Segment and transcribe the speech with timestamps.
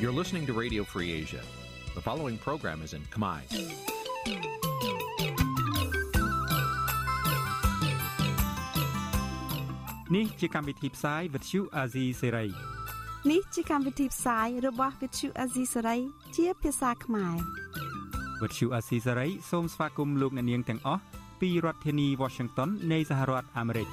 [0.00, 1.42] You're listening to Radio Free Asia.
[1.94, 3.40] The following program is in Khmer.
[10.16, 12.46] នេះជាកម្មវិធីផ្សាយវិទ្យុអាស៊ីសេរី
[13.30, 16.00] នេះជាកម្មវិធីផ្សាយរបស់ Vithu Azisari
[16.36, 17.36] ជាភាសាខ្មែរ
[18.42, 21.02] វិទ្យុអាស៊ីសេរីសូមស្វាគមន៍លោកអ្នកនាងទាំងអស់
[21.40, 23.88] ពីរដ្ឋធានី Washington នៃសហរដ្ឋអាមេរិក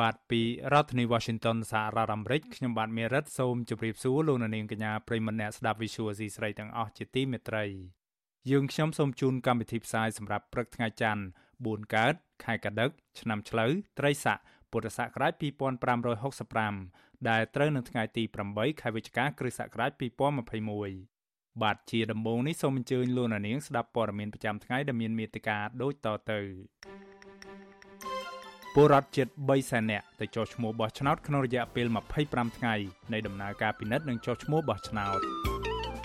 [0.00, 0.42] បាទពី
[0.72, 7.64] រដ្ឋធានី Washington សហរដ្ឋអាមេរិកខ្ញុំបាទមេរិតសូមជម្រាបសួរលោកអ្នកនាងកញ្ញាប្រិមមអ្នកស្ដាប់ Visual Asia ស្រីទាំងអស់ជាទីមេត្រី
[8.50, 11.22] យើងខ្ញុំសូមជូនកម្មវិធីផ្សាយសម្រាប់ព្រឹកថ្ងៃច័ន្ទ
[11.56, 12.14] 4កើត
[12.44, 14.38] ខែកដិក ឆ្នាំឆ្លូវត្រីស័ក
[14.70, 15.32] ពុទ្ធសករាជ
[16.10, 18.22] 2565ដែលត្រូវនៅថ្ងៃទី
[18.52, 19.90] 8ខែវិច្ឆិកាគ្រិស្តសករាជ
[20.76, 26.40] 2021បាទជាដំបូងនេះសូមអញ្ជើញលោកអ្នកនាងស្ដាប់ព័ត៌មានប្រចាំថ្ងៃដែលមានមេត្តាដូចតទៅ
[28.78, 31.86] ពលរដ្ឋជិត3សែននាក់ទៅចុះឈ្មោះបោះឆ្នោតក្នុងរយៈពេល
[32.22, 32.74] 25ថ្ងៃ
[33.12, 35.22] នៃដំណើរការពិនិត្យនិងចុះឈ្មោះបោះឆ្នោតឯក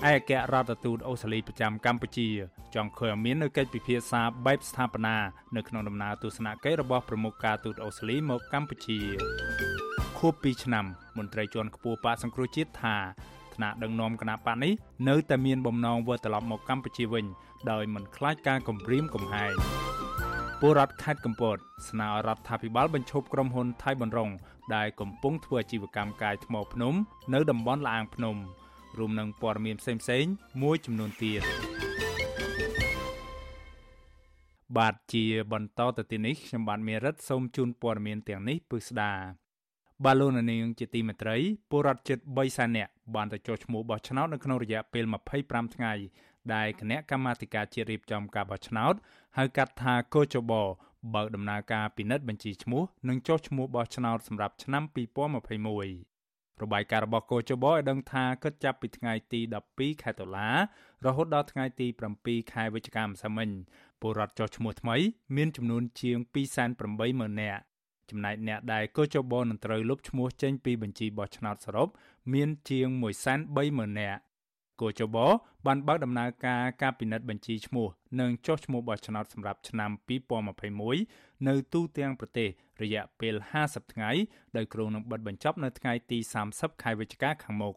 [0.05, 2.29] អគ្គរដ្ឋទូតអូស្ត្រាលីប្រចាំកម្ពុជា
[2.75, 5.17] ចង់ឃើញមាននៅកិច្ចពិភាក្សាបែបស្ថាបនា
[5.55, 8.99] នៅក្នុងដំណើរទស្សនកិច្ចរបស់ប្រមុខការទូតអូស្ត្រាលីមកកម្ពុជា
[10.17, 10.85] ខួប2ឆ្នាំ
[11.17, 12.95] មន្ត្រីជាន់ខ្ពស់បកសង្គ្រោះជាតិថា
[13.55, 14.73] ថ្នាក់ដឹកនាំគណៈបកនេះ
[15.09, 17.25] នៅតែមានបំណងវិលត្រឡប់មកកម្ពុជាវិញ
[17.71, 19.55] ដោយមិនខ្លាចការគំរាមកំហែង
[20.63, 21.57] ពលរដ្ឋខេត្តកំពត
[21.89, 24.29] ស្នើរដ្ឋាភិបាលបញ្ឈប់ក្រុមហ៊ុនថៃបនរង
[24.75, 26.93] ដែលកំពុងធ្វើអាជីវកម្មកាយថ្មភ្នំ
[27.33, 28.35] នៅតំបន់លាងភ្នំ
[28.97, 31.41] រួមនឹងព័ត៌មានផ្សេងៗមួយចំនួនទៀត
[34.77, 39.11] បាទជាបន្តទៅទីនេះខ្ញុំបាទមេរិតសូមជូនព័ត៌មានទាំងនេះពឹស្ដា
[40.05, 41.37] បាឡូណានីងជាទីមេត្រី
[41.69, 45.05] ពលរដ្ឋជិត3សែននាក់បានទៅចុះឈ្មោះបោះឆ្នោតនៅក្នុងរយៈពេល
[45.39, 45.93] 25ថ្ងៃ
[46.53, 48.93] ដែលគណៈកម្មាធិការជាតិរៀបចំការបោះឆ្នោត
[49.37, 50.53] ហៅកាត់ថាកោចប
[51.15, 54.83] បើកដំណើរការពិនិត្យបញ្ជីឈ្មោះនិងចុះឈ្មោះបោះឆ្នោតសម្រាប់ឆ្នាំ
[55.93, 59.39] 2021របាយការណ៍របស់កោចបឲ្យដឹងថាគិតចាប់ពីថ្ងៃទី
[59.73, 60.49] 12ខែតុលា
[61.05, 61.87] រហូតដល់ថ្ងៃទី
[62.19, 63.49] 7ខែវិច្ឆិកាម្សិលមិញ
[64.01, 64.95] ពលរដ្ឋចុះឈ្មោះថ្មី
[65.35, 66.17] មានចំនួនជាង
[66.79, 67.61] 280,000នាក់
[68.09, 71.87] ចំណែកអ្នកដែលកោចបនឹងត្រូវលុបឈ្មោះចេញពីបញ្ជីបោះឆ្នោតសរុប
[72.33, 72.87] មានជាង
[73.43, 74.21] 130,000នាក់
[74.81, 75.17] គូចប
[75.65, 77.87] បានបើកដំណើរការការពិនិត្យបញ្ជីឈ្មោះ
[78.19, 79.91] និងចុះឈ្មោះបោះឆ្នោតសម្រាប់ឆ្នាំ
[80.69, 82.49] 2021នៅទូទាំងប្រទេស
[82.81, 84.11] រយៈពេល50ថ្ងៃ
[84.57, 86.19] ដោយគ្រោងនឹងបិទបញ្ចប់នៅថ្ងៃទី
[86.51, 87.75] 30ខែវិច្ឆិកាខាងមុខ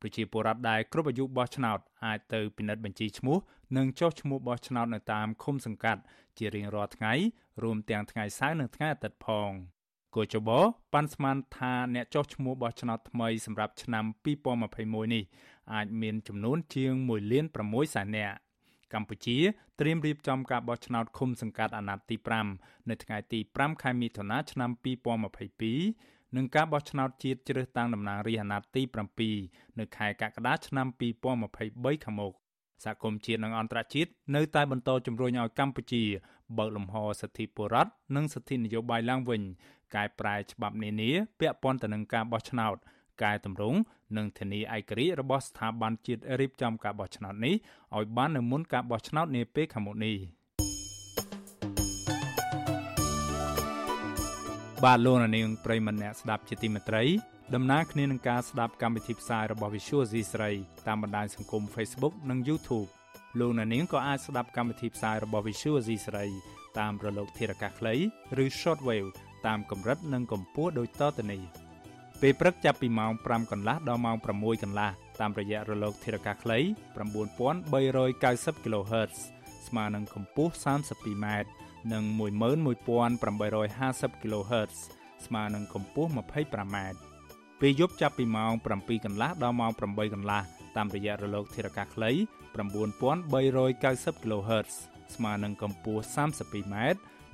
[0.00, 3.36] ប្រជាពលរដ្ឋដែលគ្រប់អាយុបោះឆ្នោតអាចទៅពិនិត្យបញ្ជីឈ្មោះ
[3.76, 6.00] និងចុះឈ្មោះបោះឆ្នោតនៅតាមឃុំសង្កាត់
[6.38, 7.12] ជារៀងរាល់ថ្ងៃ
[7.62, 9.50] រួមទាំងថ្ងៃសៅរ៍និងថ្ងៃអាទិត្យផង
[10.16, 10.50] គូចប
[10.92, 14.04] ប៉ាន់ស្មានថាអ្នកចុះឈ្មោះបោះឆ្នោតថ្មីសម្រាប់ឆ្នាំ
[14.64, 15.24] 2021នេះ
[15.72, 18.36] អាចមានចំនួនជាង1លាន6សែននាក់
[18.94, 19.38] កម្ពុជា
[19.80, 22.16] ត្រៀមរៀបចំការបោះឆ្នោតឃុំសង្កាត់អាណត្តិទី
[22.54, 24.70] 5នៅថ្ងៃទី5ខែមិថុនាឆ្នាំ
[25.52, 28.82] 2022និងការបោះឆ្នោតជាតិជ្រើសតាំងតំណាងរាស្ត្រអាណត្តិទី
[29.30, 32.32] 7នៅខែកក្កដាឆ្នាំ2023ខាងមុខ
[32.84, 36.02] សហគមន៍ជាតិនិងអន្តរជាតិនៅតែបន្តជំរុញឲ្យកម្ពុជា
[36.58, 39.42] បើកលំហសិទ្ធិពលរដ្ឋនិងសិទ្ធិនយោបាយឡើងវិញ
[39.94, 42.76] កែប្រែច្បាប់នានាពាក់ព័ន្ធទៅនឹងការបោះឆ្នោត
[43.22, 43.78] កែតម្រង់
[44.16, 47.54] និងធានាឯករាជ្យរបស់ស្ថាប័នជាតិរៀបចំការបោះឆ្នោតនេះ
[47.96, 50.16] ឲ្យបាននៅមុនការបោះឆ្នោតនាពេលខាងមុខនេះ
[54.84, 57.04] បាទលោកនាងប្រិមម្នាក់ស្ដាប់ជាទីមេត្រី
[57.54, 60.50] ដំណើរគ្នានឹងការស្ដាប់កម្មវិធីផ្សាយរបស់ Visual C ស្រី
[60.88, 62.88] តាមបណ្ដាញសង្គម Facebook និង YouTube
[63.40, 66.26] លោកនាងក៏អាចស្ដាប់កម្មវិធីផ្សាយរបស់ Visual C ស្រី
[66.78, 67.94] តាមរលកធារកាសខ្លី
[68.42, 69.08] ឬ Shortwave
[69.46, 71.42] តាមកម្រិតនិងកម្ពស់ដូចតទៅនេះ
[72.24, 74.90] ពេលព្រឹកចាប់ពីម៉ោង5កន្លះដល់ម៉ោង6កន្លះ
[75.20, 79.14] តាមរយៈរលកធារកាសខ្លី9390 kHz
[79.66, 81.26] ស្មើនឹងកម្ពស់ 32m
[81.92, 82.04] និង
[82.90, 84.74] 11850 kHz
[85.26, 86.76] ស្មើនឹងកម្ពស់ 25m
[87.60, 90.42] ពេលយប់ចាប់ពីម៉ោង7កន្លះដល់ម៉ោង8កន្លះ
[90.76, 92.10] តាមរយៈរលកធារកាសខ្លី
[92.56, 94.72] 9390 kHz
[95.14, 96.76] ស្មើនឹងកម្ពស់ 32m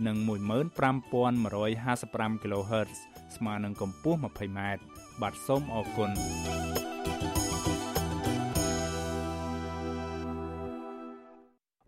[0.07, 2.99] និង15155 kHz
[3.37, 4.61] ស្មើនឹងកម្ពស់ 20m
[5.23, 6.11] បាទសូមអរគុណ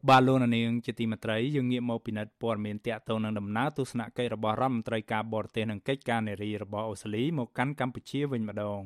[0.08, 8.80] បាទលោកនាងជាទីមេត្រីយើងងាកមកពិនិត្យព័ត៌មានតាក់ទងនឹងដំណើរទស្សនកិច្ចរបស់រដ្ឋមន្ត្រីការបរទេសនិងកិច្ចការនារីរបស់អូស្ត្រាលីមកកាន់កម្ពុជាវិញម្ដង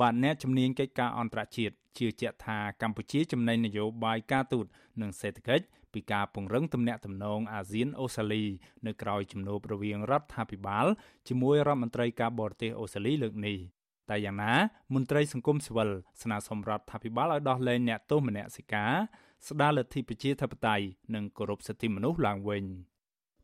[0.00, 4.66] បាទអ្នកជំនាញកិច្ចការអន្តរជាតិ ជឿជាក់ថាកម្ពុជាចំណេញនយោបាយការទូត
[5.00, 8.44] និងសេដ្ឋកិច្ចពីការពង្រឹងទំនាក់ទំនងអាស៊ានអូស្ត្រាលី
[8.86, 10.86] នៅក្រៅជំនួបរវាងរដ្ឋាភិបាល
[11.28, 13.58] ជាមួយរដ្ឋមន្ត្រីការបរទេសអូស្ត្រាលីលើកនេះ
[14.10, 14.52] តែយ៉ាងណា
[14.94, 15.90] មន្ត្រីសង្គមស៊ីវិល
[16.22, 18.92] ស្នើសុំរដ្ឋាភិបាលឲ្យដោះលែងអ្នកទោសមនសិការ
[19.48, 20.84] ស្ដារលទ្ធិប្រជាធិបតេយ្យ
[21.14, 22.64] និងគោរពសិទ្ធិមនុស្សឡើងវិញ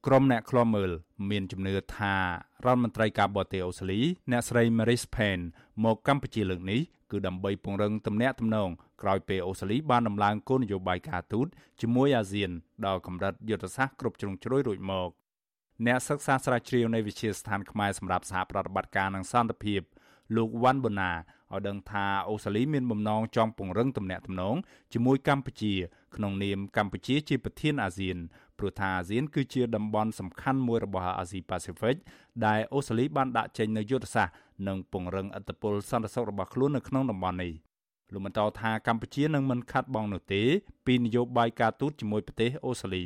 [0.07, 0.91] ក្រុមអ្នកឃ្លាំមើល
[1.31, 2.23] មានជំនឿថារ
[2.65, 4.01] ដ្ឋមន្ត្រីការបរទេសអូស្ត្រាលី
[4.31, 5.45] អ្នកស្រី Marise Payne
[5.85, 8.71] មកកម្ពុជាលើកនេះគឺដើម្បីពង្រឹងទំនាក់ទំនង
[9.03, 11.47] ក្រោយពេលអូស្ត្រាលីបានដំឡើងគោលនយោបាយការទូត
[11.81, 12.51] ជាមួយអាស៊ាន
[12.87, 15.09] ដល់កម្រិតយុទ្ធសាស្ត្រគ្រប់ជ្រុងជ្រោយរួចមក
[15.87, 19.81] អ្នកសិក្សាស្រាវជ្រាវនៃវិទ្យាស្ថានខ្មែរសម្រាប់សហប្រតិបត្តិការនិងសន្តិភាព
[20.37, 21.13] លោកវ៉ាន់បូណា
[21.53, 24.57] ឲ្យដឹងថាអូស្ត្រាលីមានបំណងចង់ពង្រឹងទំនាក់ទំនង
[24.93, 25.75] ជាមួយកម្ពុជា
[26.17, 28.17] ក្នុងនាមកម្ពុជាជាប្រធានអាស៊ាន
[28.59, 31.97] ព្រោះថាអាស៊ានគឺជាតំបន់សំខាន់មួយរបស់អាស៊ីប៉ាស៊ីហ្វិក
[32.47, 34.35] ដែលអូស្ត្រាលីបានដាក់ចេញនូវយុទ្ធសាស្ត្រ
[34.69, 37.53] និងពង្រឹងអធិបតេយ្យសន្តិសុខរបស់ខ្លួននៅក្នុងតំបន់នេះ
[38.13, 40.43] លោកបន្តថាកម្ពុជានឹងមិនខាត់បងនោះទេ
[40.87, 43.05] ពីនយោបាយការទូតជាមួយប្រទេសអូស្ត្រាលី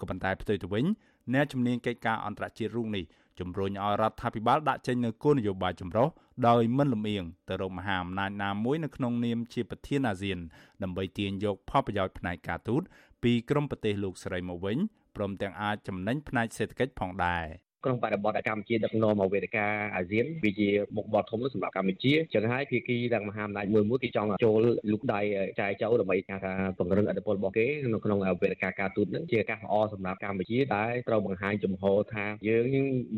[0.00, 0.84] ក៏ប៉ុន្តែផ្ទុយទៅវិញ
[1.32, 3.04] អ្នកជំនាញកិច្ចការអន្តរជាតិរូបនេះ
[3.40, 6.08] ជំរុញឲ្យរដ្ឋាភិបាលដាក់ចេញនូវគោលនយោបាយចម្រុះ
[6.48, 10.38] ដោយមិនលំអៀងទៅរកមហាអំណាចណាមួយនៅក្នុងនាមជាប្រធានអាស៊ាន
[10.82, 12.82] ដើម្បីទាញយកផលប្រយោជន៍ផ្នែកការទូត
[13.24, 14.78] ពីក្រមប្រទេសលោកស្រីមកវិញ
[15.16, 17.44] ព្រមទាំងអាចចំណេញផ្នែកសេដ្ឋកិច្ចផងដែរ។
[17.84, 19.66] ក្នុងបរិបទកម្ពុជាដឹកនាំមកវេទិកា
[19.96, 24.58] អាស៊ានវាជាមុខបត់ធំសម្រាប់កម្ពុជាចឹងហើយភាគីទាំងមហាអំណាចមួយមួយគេចង់ចូល
[24.92, 25.20] លូកដៃ
[25.60, 26.36] ចែកចូលដើម្បីថា
[26.78, 32.64] ពង្រឹងអធិបតេយ្យរបស់គេនៅក្នុងវេទិកាការទូតនឹងជាឱកាសល្អសម្រាប់កម្ពុជាដែលត្រូវបង្ហាញចំហថាយើង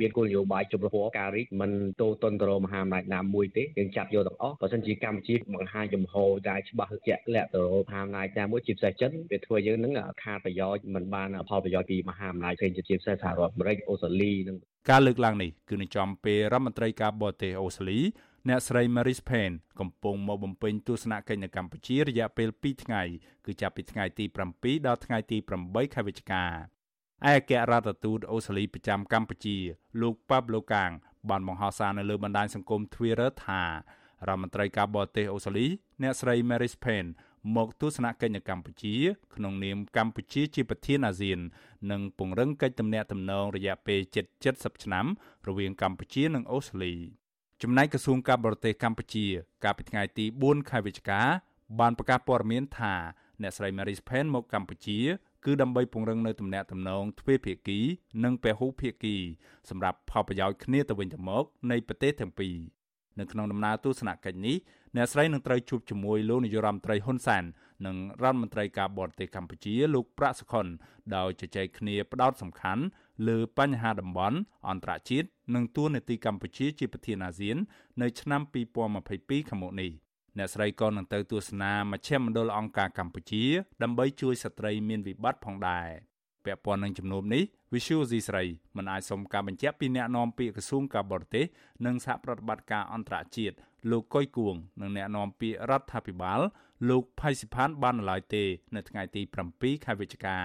[0.01, 1.71] មានគោលនយោបាយជំរុញការរីកមិន
[2.01, 6.15] តូតន្តរមហាអំណាចណាមួយទេយើងចាប់យកទាំងអស់បើមិនជាកម្ពុជាបង្ហាញចំហ
[6.49, 9.93] ដែលច្បាស់ជាក់លាក់ទៅមហាអំណាចណាមួយជាពិសេសចិនវាធ្វើយើងនឹង
[10.23, 14.56] ខាតប្រយោជន៍មិនបានផលប្រយោជន៍ពីមហាអំណាចផ្សេងជាពិសេសសហរដ្ឋអាមេរិកអូស្ត្រាលីនិង
[14.91, 18.01] ការលើកឡើងនេះគឺនឹងចំពេលរដ្ឋមន្ត្រីការបរទេសអូស្ត្រាលី
[18.49, 23.03] អ្នកស្រី Maris Payne កំពុងមកបំពេញទស្សនកិច្ចនៅកម្ពុជារយៈពេល2ថ្ងៃ
[23.47, 24.25] គឺចាប់ពីថ្ងៃទី
[24.57, 26.51] 7ដល់ថ្ងៃទី8ខែវិច្ឆិកាឯ
[27.27, 29.57] អគ្គរដ្ឋទូតអូស្ត្រាលីប្រចាំកម្ពុជា
[30.01, 30.93] លោក Pablo Kang
[31.31, 35.67] បានបង្ហោះសារនៅលើបណ្ដាញសង្គម Twitter ថារដ្ឋមន្ត្រីការបរទេសអូស្ត្រាលី
[36.03, 37.11] អ្នកស្រី Maris Payne
[37.55, 38.95] មកទស្សនកិច្ចនៅកម្ពុជា
[39.35, 41.39] ក្នុងនាមកម្ពុជាជាប្រធានអាស៊ាន
[41.91, 45.07] និងពង្រឹងកិច្ចទំនាក់ទំនងរយៈពេលជិត70ឆ្នាំ
[45.49, 46.95] រវាងកម្ពុជានិងអូស្ត្រាលី
[47.63, 49.27] ចំណែកក្រសួងការបរទេសកម្ពុជា
[49.65, 51.23] កាលពីថ្ងៃទី4ខែវិច្ឆិកា
[51.81, 52.95] បានប្រកាសព័ត៌មានថា
[53.43, 54.99] អ្នកស្រី Maris Pen មកកម្ពុជា
[55.45, 57.79] គឺដើម្បីពង្រឹងនៅទំនាក់ទំនងទ្វេភាគី
[58.25, 59.17] និងពហុភាគី
[59.71, 62.57] សម្រាប់ផលប្រយោជន៍គ្នាទៅវិញទៅមកនៃប្រទេសទាំងពីរ
[63.19, 64.57] នៅក្នុងដំណើរទស្សនកិច្ចនេះ
[64.97, 67.45] អ្នកស្រីនឹងត្រូវជួបជាមួយលោកនាយរដ្ឋមន្ត្រីហ៊ុនសែន
[67.87, 70.67] និងរដ្ឋមន្ត្រីការបរទេសកម្ពុជាលោកប្រាក់សុខុន
[71.17, 72.83] ដោយជជែកគ្នាផ្ដោតសំខាន់
[73.29, 77.57] លើបញ្ហាតំបន់អន្តរជាតិនិងទួនាទីកម្ពុជាជាប្រធានអាស៊ាន
[78.03, 78.41] នៅឆ្នាំ
[78.95, 79.91] 2022ខាងមុខនេះ
[80.39, 83.45] អ្នកស្រីក៏នឹងទៅទស្សនាមជ្ឈមណ្ឌលអង្គការកម្ពុជា
[83.83, 85.89] ដើម្បីជួយស្ត្រីមានវិបត្តិផងដែរ
[86.47, 88.45] ពាក់ព័ន្ធនឹងជំនុំនេះ Visual C ស្រី
[88.77, 91.45] មិនអាចសុំការបញ្ជាក់ពីអ្នកនាំពាក្យក្រសួងការបរទេស
[91.87, 93.57] និងសហប្រតិបត្តិការអន្តរជាតិ
[93.91, 96.41] លោកកុយគួងនិងអ្នកនាំពាក្យរដ្ឋាភិបាល
[96.89, 98.45] លោកផៃសិផានបានឡើយទេ
[98.75, 99.23] នៅថ្ងៃទី
[99.53, 100.39] 7ខែវិច្ឆិកា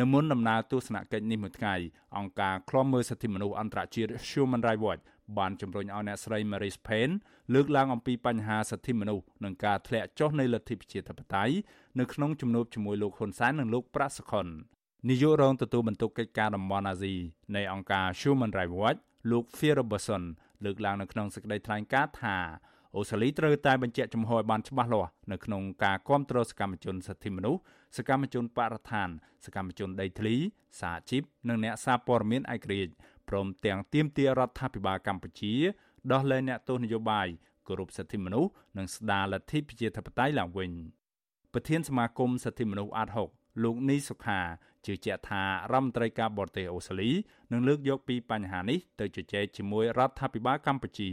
[0.00, 1.74] នៅមុនដំណើរទស្សនកិច្ចនេះមួយថ្ងៃ
[2.16, 5.02] អង្គការឃ្លាំមើលសិទ្ធិមនុស្សអន្តរជាតិ Human Rights Watch
[5.38, 7.14] បានជំរុញឲ្យអ្នកស្រី Marie Payne
[7.54, 11.54] លើកឡើងអំពីបញ្ហាសិទ្ធិមនុស្សនិងការធ្លាក់ចុះនៃលទ្ធិប្រជាធិបតេយ្យ
[11.98, 14.46] នៅក្នុងជំនួបជាមួយលោកហ៊ុនសែននិងលោកប្រាក់សុខុន
[15.08, 17.14] នាយករងទទួលបន្ទុកកិច្ចការតំបន់អាស៊ី
[17.56, 19.00] នៃអង្គការ Human Rights Watch
[19.30, 20.22] លោក Phil Robertson
[20.64, 22.36] លើកឡើងនៅក្នុងសេចក្តីថ្លែងការណ៍ថា
[22.96, 27.60] អូស្ត្រាលីត្រូវតែបញ្ជាក់ចំហឲ្យបានច្បាស់លាស់នៅក្នុងការគ្រប់គ្រងសកម្មជនសិទ្ធិមនុស្ស
[27.96, 29.08] សកម្មជនបរិស្ថាន
[29.44, 30.34] សកម្មជនដីធ្លី
[30.80, 32.92] សហជីពនិងអ្នកសារព័ត៌មានឯករាជ្យ
[33.28, 35.54] ព្រមទាំងទាមទាររដ្ឋាភិបាលកម្ពុជា
[36.12, 37.26] ដោះលែងអ្នកទោសនយោបាយ
[37.66, 40.70] គោរពសិទ្ធិមនុស្សនិងស្ដារលទ្ធិប្រជាធិបតេយ្យឡើងវិញ
[41.52, 43.28] ប្រធានសមាគមសិទ្ធិមនុស្សអាត់ហុក
[43.62, 44.40] លោកនីសុខា
[44.86, 47.10] ជឿជាក់ថារដ្ឋមន្ត្រីការបរទេសអូស្ត្រាលី
[47.52, 51.10] នឹងលើកយកពីបញ្ហានេះទៅជជែកជាមួយរដ្ឋាភិបាលកម្ពុជា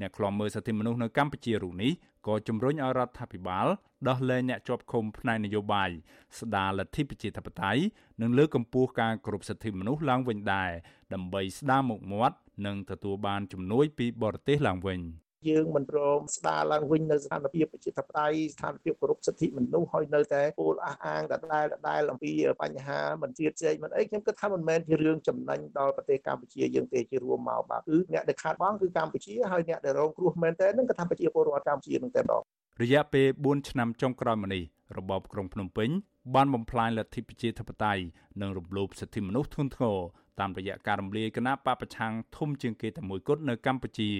[0.00, 1.92] អ្នកខ្លាំមើលសិទ្ធិមនុស្សនៅកម្ពុជារូបនេះ
[2.26, 3.66] ក៏ជំរុញឲ្យរដ្ឋាភិបាល
[4.08, 5.90] ដោះលែងអ្នកជាប់ឃុំផ្នែកនយោបាយ
[6.38, 7.80] ស្ដារលទ្ធិប្រជាធិបតេយ្យ
[8.20, 10.70] និងលើកកម្ពស់ការគោរពសិទ្ធិមនុស្សឡើងវិញដែរ
[11.14, 12.36] ដើម្បីស្ដារមុខមាត់
[12.66, 15.00] និងទទួលបានជំនួយពីបរទេសឡើងវិញ។
[15.48, 32.42] យើងមិនព្រមស្ដារឡើងវិញនៅស្ថានភាពប្រជាធិបតេយ្យស្ថានភាពគោរពសិទ្ធិមនុស្សហើយនៅតែពោលអះអាងដដែលដដែលអំពីបញ្ហាមិនជឿជែកមិនអីខ្ញុំគិតថាមិនមែនជារឿងចំណេញដល់ប្រទេសកម្ពុជាយើងទេជារួមមកបាទគឺអ្នកដែលខាតបង់គឺកម្ពុជាហើយអ្នកដែលរងគ្រោះមែនតើនឹងក៏ថាប្រជាពលរដ្ឋកម្ពុជានឹងតែម្ដង
[32.82, 34.62] រយៈពេល4ឆ្នាំចុងក្រោយមកនេះ
[34.98, 35.90] របបក្រុងភ្នំពេញ
[36.34, 38.02] បានបំផ្លាញលទ្ធិប្រជាធិបតេយ្យ
[38.40, 39.98] និងរំលោភសិទ្ធិមនុស្សធ្ងន់ធ្ងរ
[40.40, 44.10] តាមរយៈការរំលាយគណៈបពប្រឆាំងធំជាងគេតែមួយគត់នៅកម្ពុជា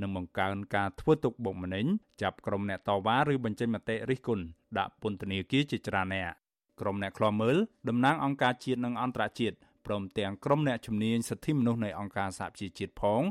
[0.00, 1.86] និងបង្កើនការធ្វើទុកបុកម្នេញ
[2.22, 4.44] ចាប់ក្រុមអ្នកតវ៉ាឬបញ្ចេញមតិរិះគន់
[4.78, 6.30] ដាក់ពន្ធនាគារជាច្រើនអ្នក
[6.80, 7.56] ក្រុមអ្នកខ្លាំមើល
[7.88, 13.22] តំណាងអង្គការជាតិនិងអន្តរជាតិព្រមទាំងក្រុមអ្នកជំនាញសិទ្ធិមនុស្សនៃអង្គការសហប្រជាជាតិផង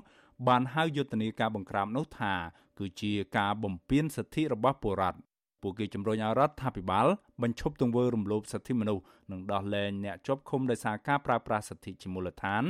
[0.48, 2.34] បានហៅយុទ្ធនាការបង្ក្រាបនោះថា
[2.80, 5.20] គឺជាការបំពានសិទ្ធិរបស់ពលរដ្ឋ
[5.62, 7.08] ពួកគេជំរុញឲ្យរដ្ឋាភិបាល
[7.44, 12.64] បញ្ឈប់ទង្វើរំលោភសិទ្ធិមនុស្សនិងដោះលែងអ្នកជាប់ឃុំដោយសារការប្រើប្រាស់សិទ្ធិជាមូលដ្ឋាន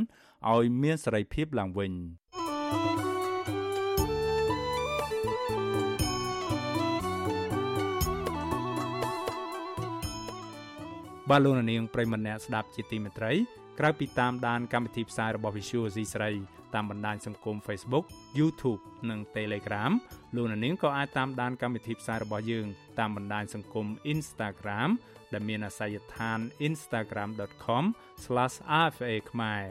[0.51, 1.93] ឲ្យមានសេរីភាពឡើងវិញ
[11.29, 13.31] បាទលោកនាងប្រិមម្នាក់ស្ដាប់ជាទីមេត្រី
[13.79, 16.31] ក្រៅពីតាមដានកម្មវិធីផ្សាយរបស់ Visual C ស្រី
[16.75, 18.05] តាមបណ្ដាញសង្គម Facebook
[18.39, 19.91] YouTube និង Telegram
[20.35, 22.65] លោកនាងក៏អាចតាមដានកម្មវិធីផ្សាយរបស់យើង
[22.99, 24.89] តាមបណ្ដាញសង្គម Instagram
[25.33, 29.63] ដែលមានអាសយដ្ឋាន instagram.com/rfa ខ្មែរ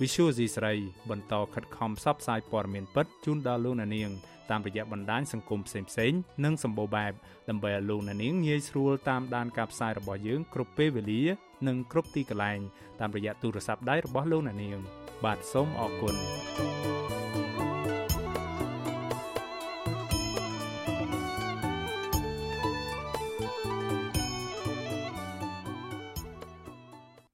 [0.00, 0.74] Visual C ស្រី
[1.10, 4.10] បន្តខិតខំផ្សព្វផ្សាយព័ត៌មានពិតជូនដល់លោកនាង
[4.50, 5.80] តាមរយៈបណ្ដាញសង្គមផ្សេ
[6.10, 7.12] ងៗនិងសម្បូរបែប
[7.48, 11.22] ដើម្បីឲ្យលោកអ្នកនាងងាយស្រួលតាមដានការផ្សាយរបស់យើងគ្រប់ពេលវេលា
[11.68, 12.60] និងគ្រប់ទីកន្លែង
[13.00, 14.78] តាមរយៈទូរស័ព្ទដៃរបស់លោកអ្នកនាង
[15.24, 16.14] បាទសូមអរគុណ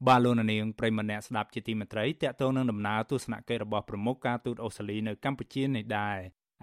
[0.08, 6.18] បាទលោកនាងប្រិមម្នាក់ស្ដាប់ជាទីមេត្រីតកតងនឹងដំណើរទស្សនកិច្ចរបស់ប្រមុខការទូតអូស្ត្រាលីនៅកម្ពុជានេះដែរ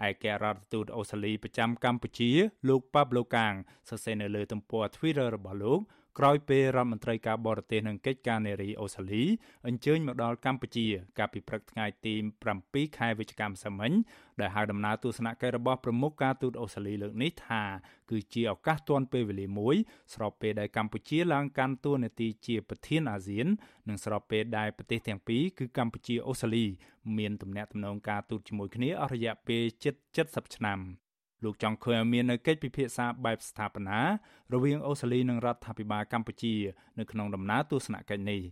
[0.08, 2.30] ឯករដ្ឋទូតអូស្ត្រាលីប្រចាំកម្ពុជា
[2.68, 3.52] លោកប៉ាប់ឡូកាង
[3.88, 5.80] សរសេរនៅលើទំព័រ Twitter របស់លោក
[6.18, 9.24] ក្រោយពេលរដ្ឋមន្ត្រីការបរទេសនិងកិច្ចការនារីអូស្ត្រាលី
[9.66, 10.86] អញ្ជើញមកដល់កម្ពុជា
[11.18, 12.14] កាលពីព្រឹកថ្ងៃទី
[12.56, 13.92] 7ខែវិច្ឆិកាម្សិលមិញ
[14.40, 17.62] ដែលហៅដំណើរទស្សនកិច្ចរបស់ប្រមុខការទូតអូស្ត្រាលីលើកនេះថា
[18.10, 19.76] គឺជាឱកាសទាន់ពេលវេលាមួយ
[20.14, 23.46] ស្របពេលដែលកម្ពុជាឡើងកាន់តួនាទីជាប្រធានអាស៊ាន
[23.88, 26.64] និងស្របពេលដែលប្រទេសទាំងពីរគឺកម្ពុជាអូស្ត្រាលី
[27.18, 29.94] មានទំនាក់ទំនងការទូតជាមួយគ្នាអស់រយៈពេលជិត
[30.26, 30.80] 70ឆ្នាំ
[31.44, 34.00] លោកចង់ឃើញឲ្យមាននៅកិច្ចពិភាក្សាបែបស្ថាបនា
[34.52, 36.54] រវាងអូស្ត្រាលីនិងរដ្ឋាភិបាលកម្ពុជា
[36.98, 38.42] នៅក្នុងដំណើរទស្សនកិច្ចនេះ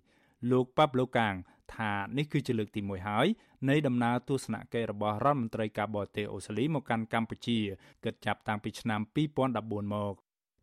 [0.51, 1.35] លោកប៉ាប់ឡូកាង
[1.77, 3.27] ថានេះគឺជាលើកទី1ហើយ
[3.69, 7.59] នៃដំណើរទស្សនកិច្ចរបស់រដ្ឋមន្ត្រីការបរទេសអូស្ត្រាលីមកកាន់កម្ពុជា
[8.05, 9.01] គិតចាប់តាំងពីឆ្នាំ
[9.47, 10.15] 2014មក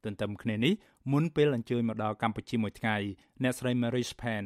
[0.06, 0.74] ទន្ទឹមគ្នានេះ
[1.12, 2.98] មុនពេលអញ្ជើញមកដល់កម្ពុជាមួយថ្ងៃ
[3.44, 4.46] អ្នកស្រី Mary Span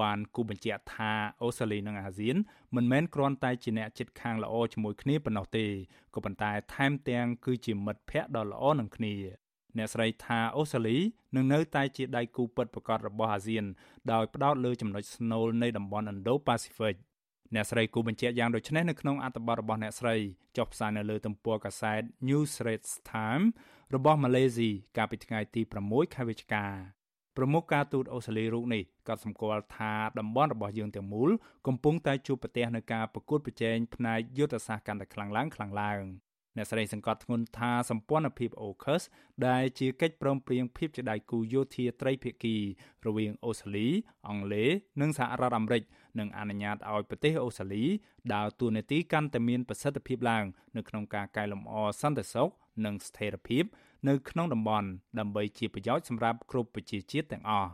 [0.00, 1.12] បានគូបញ្ជាក់ថា
[1.42, 2.36] អូស្ត្រាលីនិងអាស៊ាន
[2.76, 5.66] មិនមែនគ្រាន់តែជាអ្នកជិតខាងល្អជាមួយគ្នាប៉ុណ្ណោះទេ
[6.14, 9.14] ក៏ប៉ុន្តែថែមទាំងគឺជាមិត្តភ័ក្តិដ៏ល្អនឹងគ្នា
[9.76, 10.96] អ្នកស្រីថាអូស្ត្រាលី
[11.36, 13.64] នឹងនៅតែជាដៃគូពិតប្រាកដរបស់អាស៊ាន
[14.12, 16.96] ដោយផ្ដោតលើចំណុចស្នូលនៃតំបន់ Indo-Pacific
[17.54, 20.16] អ្នកស្រីគូបញ្ជាក់យ៉ាងដូចនេះនៅក្នុងអត្ថបទរបស់អ្នកស្រី
[20.56, 23.48] ចុះផ្សាយនៅលើទំព័រកាសែត New Straits Times
[23.94, 26.95] របស់ម៉ាឡេស៊ីកាលពីថ្ងៃទី6ខែវិច្ឆិកា
[27.36, 31.30] ប្រមុខការទូតអូស្ត្រាលីរូបនេះក៏សម្គាល់ថាតំបន់របស់យើងទាំងមូល
[31.66, 36.02] កំពុងតែជួបប្រទះនឹងការប្រកួតប្រជែងផ្នែកយុទ្ធសាស្ត្រកាន់តែខ្លាំងឡើងខ្លាំងឡើង
[36.56, 39.02] អ្នកស្រីសង្កត់ធ្ងន់ថាសម្ព័ន្ធភាព AUKUS
[39.46, 42.56] ដែលជាកិច្ចព្រមព្រៀងភាពជាដៃគូយោធាត្រីភាគី
[43.06, 43.88] រវាងអូស្ត្រាលី
[44.28, 45.82] អង់គ្លេសនិងសហរដ្ឋអាមេរិក
[46.18, 47.84] នឹងអនុញ្ញាតឲ្យប្រទេសអូស្ត្រាលី
[48.34, 50.44] ដើរតួនាទីកាន់តែមានប្រសិទ្ធភាពឡើង
[50.76, 52.48] នៅក្នុងការកែលម្អសន្តិសុខ
[52.84, 53.64] និងស្ថិរភាព
[54.08, 57.70] នៅក្នុងតំបន់ដើម្បីជាប្រយោជន៍សម្រាប់គ្រប់ប្រជាជាតិទាំងអស់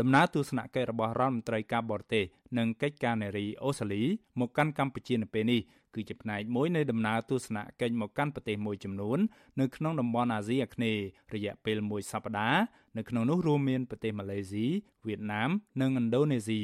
[0.00, 2.24] ដំណើរទស្សនកិច្ចរបស់រដ្ឋមន្ត្រីការបរទេស
[2.58, 4.02] និងកិច្ចការនារីអូស្ត្រាលី
[4.40, 5.60] មកកាន់កម្ពុជានៅពេលនេះ
[5.94, 9.18] គឺជាផ្នែកមួយនៃដំណើរទស្សនកិច្ចមកកាន់ប្រទេសមួយចំនួន
[9.60, 12.60] នៅក្នុងតំបន់អាស៊ីអាគ្នេយ៍រយៈពេលមួយសប្តាហ៍
[12.96, 14.66] នៅក្នុងនោះរួមមានប្រទេសម៉ាឡេស៊ី
[15.06, 15.50] វៀតណាម
[15.80, 16.60] និងឥណ្ឌូនេស៊ី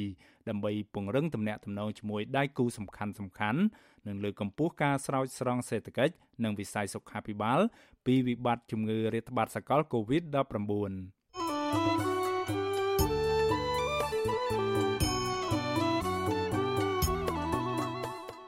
[0.48, 3.60] ដើម្បីពង្រឹងទំនាក់ទំនងជាមួយដៃគូសំខាន់សំខាន់
[4.06, 7.60] និងលើកកម្ពស់ការស្រោចស្រង់សេដ្ឋកិច្ចនិងវិស័យសុខាភិបាល
[8.06, 10.26] ពីវិបត្តិជំងឺរាតត្បាតសកល COVID-19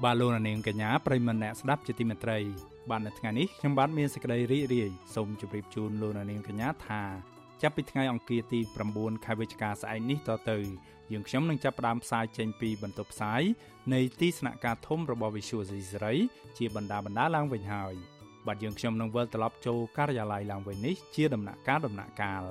[0.04, 2.38] បាទលោកនាងកញ្ញាប្រិមម្នាក់ស្ដាប់ជាទីមេត្រី
[2.90, 7.02] បាទនៅថ្ងៃនេះខ្ញុំបាទមានសេចក្តីរីករាយសូមជម្រាបជូនលោកនាងកញ្ញាថា
[7.62, 8.60] ចាប់ពីថ្ងៃអង្គារទី
[8.92, 10.58] 9ខែវិច្ឆិកាស្អែកនេះតទៅ
[11.12, 13.42] យើងខ្ញុំនឹងចាប់ផ្ដើមផ្សាយចេញពីបន្ទប់ផ្សាយ
[13.94, 16.16] នៃទីស្នាក់ការធំរបស់ Visual Society
[16.58, 18.17] ជាបណ្ដាបណ្ដាឡើងវិញហើយ
[18.48, 22.42] បាទយើងខ្ញុំនឹងវិលត្រឡប់ចូលការិយាល័យឡើងវិញនេះជាដំណាក់កាលដំណាក់កាល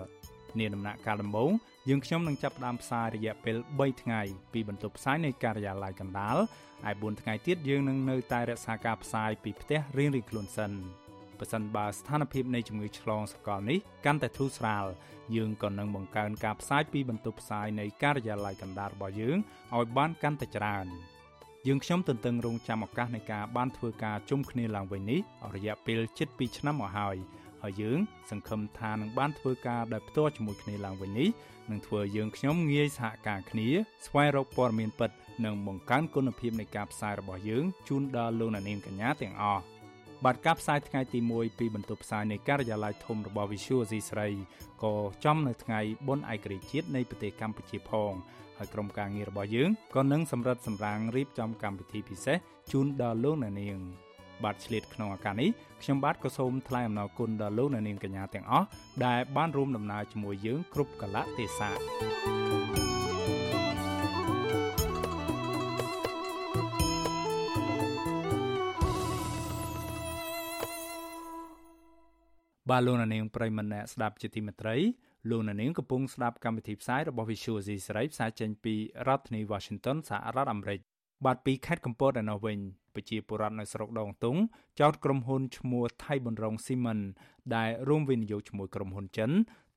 [0.60, 1.51] នាដំណាក់កាលដំបូង
[1.89, 4.22] យើងខ្ញុំនឹងចាប់ផ្ដើមផ្សាយរយៈពេល3ថ្ងៃ
[4.54, 6.38] ពីបន្ទប់ផ្សាយនៃការិយាល័យកណ្ដាល
[6.84, 10.72] ហើយ4ថ្ងៃទៀតយើងនឹងនៅតែរក្សាការផ្សាយពីផ្ទះរៀងៗខ្លួនសិន
[11.39, 14.86] ប្រសិនបើស្ថានភាពនៃជំងឺឆ្លងសកលនេះកាន់តែធូរស្រាល
[15.36, 19.38] យើងក៏នឹងបង្កើនការផ្សាយពីបន្ទប់ផ្សាយនៃការិយាល័យកណ្ដាលរបស់យើង
[19.75, 20.88] ឲ្យបានកាន់តែច្រើន
[21.68, 27.16] យើងខ្ញុំទន្ទឹងរង់ចាំឱកាសនៃការបានធ្វើការជុំគ្នាឡើងវិញនេះអស់រយៈពេលជិត2ឆ្នាំមកហើយ
[27.62, 31.30] ហើយយើងសង្ឃឹមថានឹងបានធ្វើការដោយផ្ទាល់ជាមួយគ្នាឡើងវិញនេះ
[31.72, 33.68] នឹងធ្វើយើងខ្ញុំងាយសហការគ្នា
[34.06, 35.12] ស្វែងរកព័ត៌មានពិត
[35.46, 39.64] និងបង្កើនគុណភាពនៃការផ្សាយរបស់យើងជូនដល់លោកអ្នកនាងកញ្ញាទាំងអស់
[40.26, 44.28] បាទការផ្សាយថ្ងៃទី1ពីបន្ទប់ផ្សាយនៃការិយាល័យធំរបស់ Visual C ស្រី
[44.84, 44.94] ក៏
[45.26, 48.14] ចំនៅថ្ងៃបុណ្យឯករាជ្យជាតិនៃប្រទេសកម្ពុជាផង
[48.58, 52.38] ហើយក្រុមការងាររបស់យើងក៏នឹងសម្រិតសម្រាំងរៀបចំកម្មវិធីពិសេស
[52.72, 53.78] ជូនដល់លោកអ្នកនាង
[54.44, 55.50] បាទឆ្លៀតក្នុងឱកាសនេះ
[55.82, 58.68] ខ្ញុំបាទក៏សូមថ្លែងអំណរគុណដល់លោកអ្នកនាងកញ្ញាទាំងអស់
[59.06, 62.38] ដែលបានរួមដំណើរជាមួយយើងគ្រប់កលៈទេសៈ
[72.70, 74.76] បាទលោកអ្នកនាងប្រិមម្នាក់ស្ដាប់ជាទីមេត្រី
[75.30, 78.76] លោកអ្នកនាងកំពុងស្ដាប់កម្មវិធីផ្សាយរបស់ Visual C សេរីផ្សាយចេញពី
[79.08, 80.80] រដ្ឋធានី Washington សហរដ្ឋអាមេរិក
[81.26, 82.60] បាទពីខេត្តកំពតឯណោះវិញ
[82.94, 84.38] ប្រជាពលរដ្ឋនៅស្រុកដងតុង
[84.80, 87.00] ចោទក្រុមហ៊ុនឈ្មោះថៃប៊ុនរងស៊ីមិន
[87.56, 89.32] ដែលរួមវិនិយោគជាមួយក្រុមហ៊ុនចិន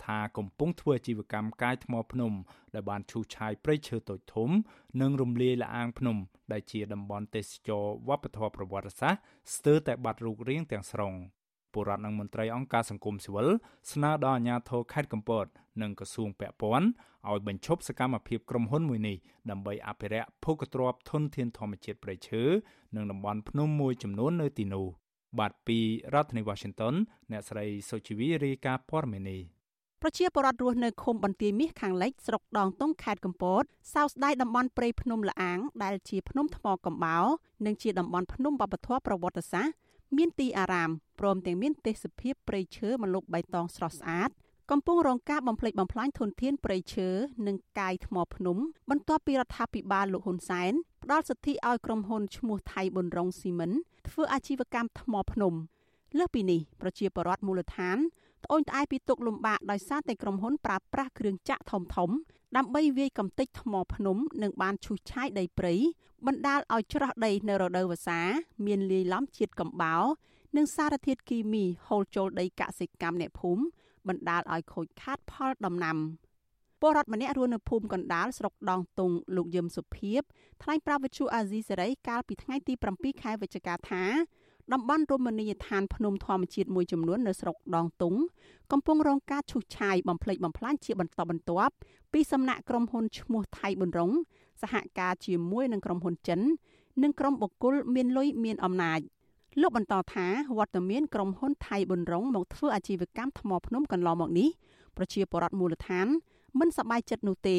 [0.04, 2.32] ថាកំពុងធ្វើអាជីវកម្មកាយថ្មភ្នំ
[2.74, 4.50] ដែលបានឈូសឆាយព្រៃឈើតូចធំ
[5.00, 6.16] និងរំលាយលអាងភ្នំ
[6.52, 9.20] ដែលជាតំបន់ទេសចរវប្បធម៌ប្រវត្តិសាស្ត្រ
[9.54, 11.14] ស្ទើរតែបាត់រូបរាងទាំងស្រុង
[11.74, 13.48] ពលរដ្ឋនិងមន្ត្រីអង្គការសង្គមស៊ីវិល
[13.92, 15.46] ស្នើដល់អាជ្ញាធរខេត្តកំពត
[15.82, 16.88] និងក្រសួងពាក់ព័ន្ធ
[17.30, 19.16] ឲ្យបញ្ឈប់សកម្មភាពក្រុមហ៊ុនមួយនេះ
[19.50, 22.42] ដើម្បីអភិរក្សភូកទ្របធនធានធម្មជាតិព្រៃឈើ
[22.94, 24.86] និងតំបន់ភ្នំមួយចំនួននៅទីនោះ
[25.38, 25.78] បាទពី
[26.14, 26.94] រដ្ឋធានី Washington
[27.30, 29.42] អ្នកស្រីសុជីវីរាយការណ៍ព័ត៌មាននេះ
[30.02, 33.62] ប្រជាពលរដ្ឋរស់នៅឃុំបន្ទាយមាសខាងលិចស្រុកដងតុងខេត្តកំពត
[33.94, 37.26] សោស្ដាយតំបន់ព្រៃភ្នំលាអាងដែលជាភ្នំថ្មកំបោរ
[37.66, 39.74] និងជាតំបន់ភ្នំវប្បធម៌ប្រវត្តិសាស្ត្រ
[40.16, 40.90] មានទីអារាម
[41.20, 44.30] ព្រមទាំងមានទេសភាពព្រៃឈើម្លប់បៃតងស្រស់ស្អាត
[44.70, 47.08] កំពុងរងការបំផ្លិចបំផ្លាញធនធានព្រៃឈើ
[47.46, 48.56] និងកាយថ្មភ្នំ
[48.90, 50.72] បន្ទាប់ពីរដ្ឋាភិបាលលោកហ៊ុនសែន
[51.04, 53.70] ផ្ដល់សិទ្ធិឲ្យក្រុមហ៊ុនឈ្មោះថៃប៊ុនរងស៊ីមិន
[54.08, 55.54] ធ្វើអាជីវកម្មថ្មភ្នំ
[56.18, 57.98] លើសពីនេះប្រជាពលរដ្ឋមូលដ្ឋាន
[58.44, 62.10] ត្អូញត្អែពីទុកលំបាកដោយសារតែក្រុមហ៊ុនប្រើប្រាស់គ្រឿងចាក់ធំធំ
[62.56, 65.74] ដើម្បីវាយកំទេចថ្មភ្នំនិងបានឈូសឆាយដីព្រៃ
[66.26, 68.20] បណ្ដាលឲ្យច្រោះដីនៅរដូវវស្សា
[68.66, 70.04] មានលាយឡំជាតិកំបោរ
[70.56, 73.62] និងសារធាតុគីមីហូរចូលដីកសិកម្មអ្នកភូមិ
[74.08, 75.98] បណ្ដាលឲ្យខូចខាតផលដំណាំ
[76.80, 80.22] ពលរដ្ឋម្នាក់រស់នៅភូមិកណ្ដាលស្រុកដងតុងលោកយឹមសុភីប
[80.62, 84.04] ថ្លែងប្រាប់វិទ្យុអាស៊ីសេរីកាលពីថ្ងៃទី7ខែវិច្ឆិកាថា
[84.72, 88.14] តំបន់រមណីយដ្ឋានភ្នំធម្មជាតិមួយចំនួននៅស្រុកដងតុង
[88.72, 91.74] កំពុងរងការឈូសឆាយបំផ្លិចបំផ្លាញជាបន្តបន្ទាប់
[92.12, 94.10] ពីសំណាក់ក្រុមហ៊ុនឈ្មោះថៃប៊ុនរង
[94.62, 96.40] សហការជាមួយនឹងក្រុមហ៊ុនចិន
[97.02, 99.00] និងក្រុមបុគ្គលមានលុយមានអំណាច
[99.60, 100.26] លោកបន្តថា
[100.58, 104.48] វត្តមានក្រុមហ៊ុនថៃប៊ុនរងមកធ្វើអាជីវកម្មថ្មភ្នំកន្លងមកនេះ
[104.96, 106.06] ប្រជាពលរដ្ឋមូលដ្ឋាន
[106.58, 107.58] មិនសប្បាយចិត្តនោះទេ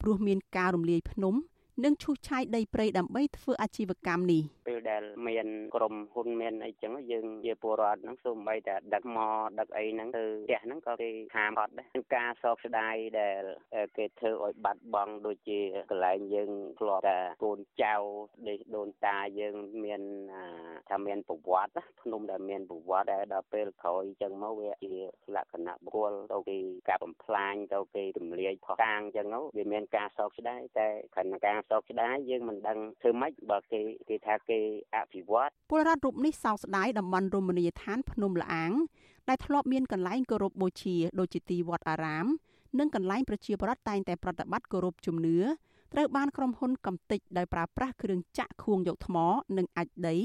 [0.00, 1.34] ព្រោះមានការរំលាយភ្នំ
[1.84, 13.42] និងឈូសឆាយដីព្រៃដើម្បីធ្វើអាជីវកម្មនេះពេលដែលមានក្រុមហ៊ុនមានអីចឹងយើងជាពលរដ្ឋហ្នឹងសូម្បីតែដឹកមកដឹកអីហ្នឹងទៅផ្ទះហ្នឹងក៏គេហាមអត់ដែរការសោកស្ដាយដែល
[13.96, 15.58] គេធ្វើឲ្យបាត់បង់ដូចជា
[15.90, 17.94] កន្លែងយើងធ្លាប់តែកូនចៅ
[18.48, 20.02] ដេកដូនតាយើងមាន
[20.90, 24.94] ថាមានប្រវត្តិភ្នំដែលមានប្រវត្តិដែលដល់ពេលក្រោយចឹងមកវាជា
[25.36, 34.58] លក្ខណៈបុគ្គលទៅគេការបំផ្លាញទៅគេរំលាយផោះតាងចឹងទៅវាមានការសោកស្ដាយតែខណៈការសោកស្ដាយយើងមិនដឹងធ្វើម៉េចបើគេគេថាគេ
[34.96, 38.72] អភិវឌ្ឍពលរដ្ឋរូបនេះសោកស្ដាយតំបន់រមណីយដ្ឋានភ្នំលាអាង
[39.28, 42.26] ដែលធ្លាប់មានកន្លែងគោរពបូជាដូចជាទីវត្តអារាម
[42.78, 45.38] និងកន្លែងប្រជាពលរដ្ឋតែងតែប្រតិបត្តិគោរពជំនឿ
[45.92, 49.16] ត្រូវបានក្រុមហ៊ុនកំទេចដោយប្រើប្រាស់គ្រឿងចាក់ខួងយកថ្ម
[49.56, 50.16] និងអាចដី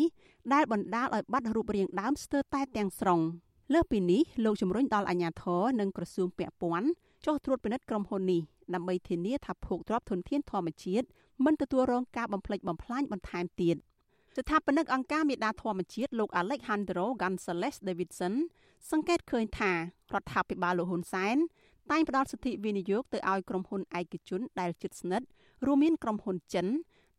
[0.53, 3.19] ដែលបណ្ដាលឲ្យបាត់រូបរាងដើមស្ទើរតែទាំងស្រុង
[3.73, 6.87] លើសពីនេះលោកជំរុញដល់អាជ្ញាធរនិងក្រសួងពាក់ព័ន្ធ
[7.25, 8.41] ចុះត្រួតពិនិត្យក្រុមហ៊ុននេះ
[8.75, 11.05] ដើម្បីធានាថាភោគទ្រព្យធនធានធម្មជាតិ
[11.45, 13.75] មិនទទួលរងការបំផ្លិចបំផ្លាញបន្ថែមទៀត
[14.37, 18.33] ស្ថាបនិកអង្គការមេដាធម្មជាតិលោក Alejandro Gonzalez Davidson
[18.91, 19.77] សង្កេតឃើញថារ
[20.21, 21.37] ដ្ឋាភិបាលលោកហ៊ុនសែន
[21.91, 25.27] តែងផ្ដល់សិទ្ធិវិនិយោគទៅឲ្យក្រុមហ៊ុនឯកជនដែលជិតស្និទ្ធ
[25.65, 26.67] រួមមានក្រុមហ៊ុនចិន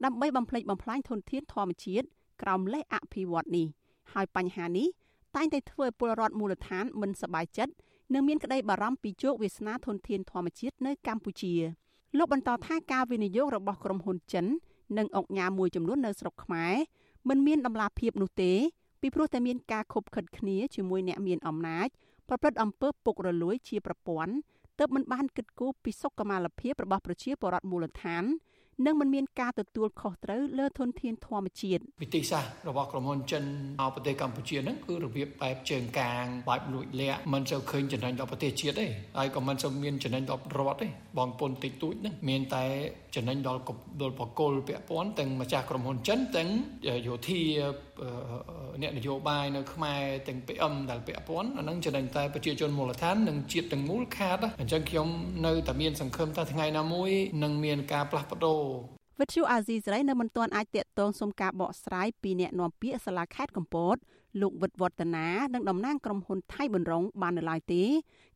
[0.04, 2.07] ដើម្បីបំផ្លិចបំផ្លាញធនធានធម្មជាតិ
[2.42, 3.66] ក្រោមលេសអភិវឌ្ឍនេះ
[4.12, 4.88] ហើយបញ្ហានេះ
[5.37, 7.72] តែងតែធ្វើឲ្យពលរដ្ឋមូលដ្ឋានមិនសប្បាយចិត្ត
[8.12, 11.54] និងមានក្តីបារម្ភពីជោគវាសនាធនធានធម្មជាតិនៅកម្ពុជា
[12.18, 14.46] លោកបន្តថាការវិនិយោគរបស់ក្រុមហ៊ុនចិន
[14.98, 16.74] និងអង្គការមួយចំនួននៅស្រុកខ្មែរ
[17.28, 18.52] មិនមានដំណាភាពនោះទេ
[19.00, 21.88] ពីព្រោះតែមានការខົບខិតគ្នាជាមួយអ្នកមានអំណាច
[22.28, 24.34] ប្រព្រឹត្តអំពើពុករលួយជាប្រព័ន្ធ
[24.78, 28.24] ទើបមិនបានគិតគូរពីសុខុមាលភាពរបស់ប្រជាពលរដ្ឋមូលដ្ឋាន
[28.87, 33.44] និងមិនមានការទទួលខុសត្រូវលើធនធានធម្មជាតិវិធីសាស្ត្ររបស់ក្រុមហ៊ុនចិន
[33.80, 38.87] មកប្រទេសកម្ពុជាហ្នឹងគឺរបៀបបែបជើងកាងបែបលួចលាក់មិនសូវឃើញចំណេញដល់ប្រទេសជាតិទេ
[39.18, 42.64] ហើយក៏មិនសូវមានចំណេញដល់រដ្ឋទេបងពុនតិចតួចហ្នឹងមានតែ
[43.14, 43.61] ចំណេញដល់
[44.00, 46.48] ដល់បកគលពាក់ព័ន្ធទាំងម្ចាស់ក្រុមហ៊ុនចិនទាំង
[47.07, 47.42] យោធា
[48.83, 55.09] អ្នកនយោបាយនៅខ្មែរទាំង PM ដែលពាក់ព័ន្ធអានឹងចំណេញតែប្រជាជនមូលដ្ឋាននិងជាតិទាំងមូលខាតអញ្ចឹងខ្ញុំ
[55.46, 57.11] នៅតែមានសង្ឃឹមថាថ្ងៃណាមួយ
[57.42, 58.62] នឹងមានការផ្លាស់ប្ដូរ
[59.20, 63.96] វិទ្យុអាស៊ីសេរីនៅមិនទាន់អាចតាក់ទងសុំការបកស្រាយពីអ្នកនាំពាក្យសាលាខេត្តកំពត
[64.42, 67.83] លោកវិតវឌ្ឍនានិងតំណាងក្រុមហ៊ុនថៃប៊ុនរងបាននៅឡើយទេ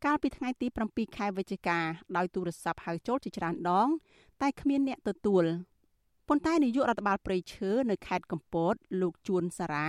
[0.04, 1.78] កាលពីថ្ងៃទី7ខែវិច្ឆិកា
[2.16, 3.88] ដោយទូរស័ព្ទហៅចូលជាច្រើនដង
[4.42, 5.44] តែគ្មានអ្នកទទួល
[6.28, 9.88] ប៉ុន្តែនាយករដ្ឋបាលព្រៃឈើនៅខេត្តកំពត លោកជួនសារ៉ា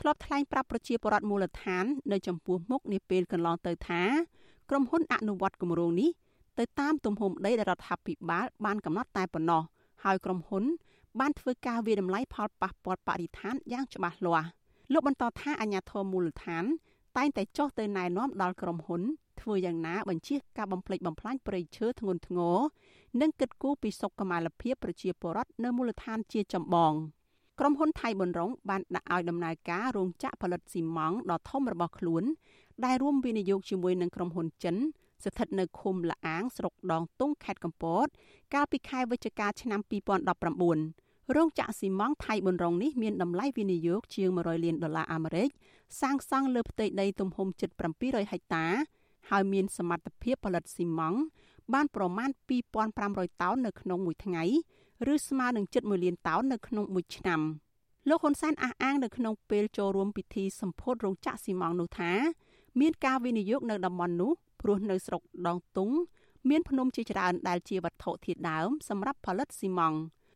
[0.00, 4.02] ធ្លាប់ថ្លែងប្រាប់ប្រជាពលរដ្ឋមូលដ្ឋាន នៅចំពោះមុខនាពេលកន្លងទៅថា
[4.70, 6.10] ក្រុមហ៊ុនអនុវត្តគម្រោងនេះ
[6.58, 9.62] ទៅតាមទំហំដីដែលរដ្ឋាភិបាលបានកំណត់តែប៉ុណ្ណោះ
[10.04, 10.64] ហើយក្រុមហ៊ុន
[11.20, 14.48] បានធ្វើការវាតម្លៃផលប៉ះពាល់បរិស្ថានយ៉ាងច្បាស់លាស់
[14.92, 16.64] លោកបន្តថាអាជ្ញាធរមូលដ្ឋាន
[17.16, 19.02] តែងតែចុះទៅណែនាំដល់ក្រុមហ៊ុន
[19.42, 22.58] ធ្វើយ៉ាងណាបញ្ជាការបំផ្លិចបំផ្លាញព្រៃឈើធ្ងន់ធ្ងរ
[23.20, 26.92] និងគិតគូរពីសុខុមាលភាពប្រជាពលរដ្ឋនៅមូលដ្ឋានជាចម្បង
[27.60, 32.24] ក្រុមហ៊ុនថៃប៊ុនរងបានដាក់ឲ្យដំណើរការរោងចក្រផលិតស៊ីម៉ងតដ៏ធំរបស់ខ្លួន
[32.84, 34.76] ដែលរួមវិនិយោគជាមួយនឹងក្រុមហ៊ុនចិន
[35.24, 38.06] ស្ថិតនៅឃុំលាអាងស្រុកដងតុងខេត្តកំពត
[38.54, 39.80] កាលពីខែវិច្ឆិកាឆ្នាំ
[40.62, 45.48] 2019រោងចក្រស៊ីម៉ងថៃប៊ុនរងនេះមានតម្លៃវិនិយោគជាង100លានដុល្លារអាមេរិក
[46.00, 47.70] សាងសង់លើផ្ទៃដីទំហំជិត
[48.00, 48.66] 700ហិកតា
[49.30, 51.14] ហើយមានសមត្ថភាពផលិតស៊ីម៉ង
[51.74, 52.30] បានប្រមាណ
[52.86, 54.44] 2500តោននៅក្នុងមួយថ្ងៃ
[55.12, 57.40] ឬស្មើនឹងជិត1លានតោននៅក្នុងមួយឆ្នាំ
[58.08, 62.12] លោកហ៊ុនសែនអះអាងនៅក្នុងពេលចូលរួមពិធីសម្ពោធរោងចក្រស៊ីម៉ងនោះថា
[62.80, 65.90] មានការវិនិយោគនៅតំបន់នោះព្រោះនៅស្រុកដងតុង
[66.48, 69.94] មានភ្នំជាច្រើនដែលជាវត្ថុធាតុដើមសម្រាប់ផលិតស៊ីម៉ង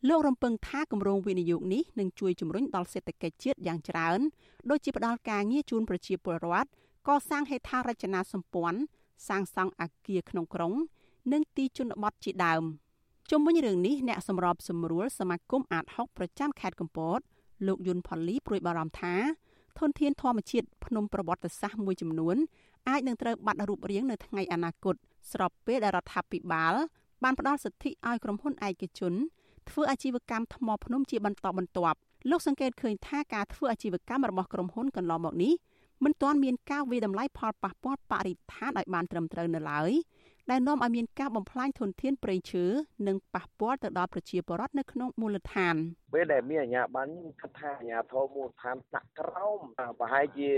[0.09, 4.20] លោករំពឹងថាគម្រោងវិនិយោគនេះនឹងជួយជំរុញដល់សេដ្ឋកិច្ចជាតិយ៉ាងច្រើន
[4.70, 6.68] ដូចជាផ្ដល់ការងារជូនប្រជាពលរដ្ឋ
[7.09, 8.81] កសាងហេដ្ឋារចនាសម្ព័ន្ធ
[9.29, 10.73] សាងសង់អគារក្នុងក្រុង
[11.33, 12.63] និងទីជនបទជាដើម
[13.31, 17.21] ជុំវិញរឿងនេះអ្នកសម្របសម្រួលសមាគមអាត60ប្រចាំខេត្តកំពត
[17.67, 19.15] លោកយុនផល្លីព្រួយបារម្ភថា
[19.79, 22.37] ធនធានធម្មជាតិភ្នំប្រវត្តិសាស្ត្រមួយចំនួន
[22.89, 24.95] អាចនឹងត្រូវបាត់រូបរាងនៅថ្ងៃអនាគត
[25.33, 26.75] ស្របពេលដែលរដ្ឋាភិបាល
[27.23, 29.15] បានផ្ដល់សិទ្ធិឲ្យក្រុមហ៊ុនឯកជន
[29.71, 31.99] ធ្វើអាជីវកម្មថ្មភ្នំជាបន្តបន្ទាប់
[32.31, 35.53] លោកសង្កេតឃើញថាការធ្វើអាជីវកម្មរបស់ក្រុមហ៊ុនកន្លងមកនេះ
[36.05, 39.91] មិនទាន់មានការវិតម្លៃផលប៉ះពាល់បរិស្ថានឲ្យបានត្រឹមត្រូវនៅឡើយ
[40.51, 42.65] ដែលនាំឲ្យមានការបំផ្លាញធនធានព្រៃឈើ
[43.07, 45.77] និងប៉ះពាល់ទៅដល់ប្រជាពលរដ្ឋនៅក្នុងមូលដ្ឋាន
[46.15, 49.61] ពេលដែលមានអាជ្ញាប័ណ្ណខ្ញុំគិតថាអាជ្ញាធរមូលដ្ឋានដាក់ក្រោម
[49.99, 50.49] ប្រហែលជា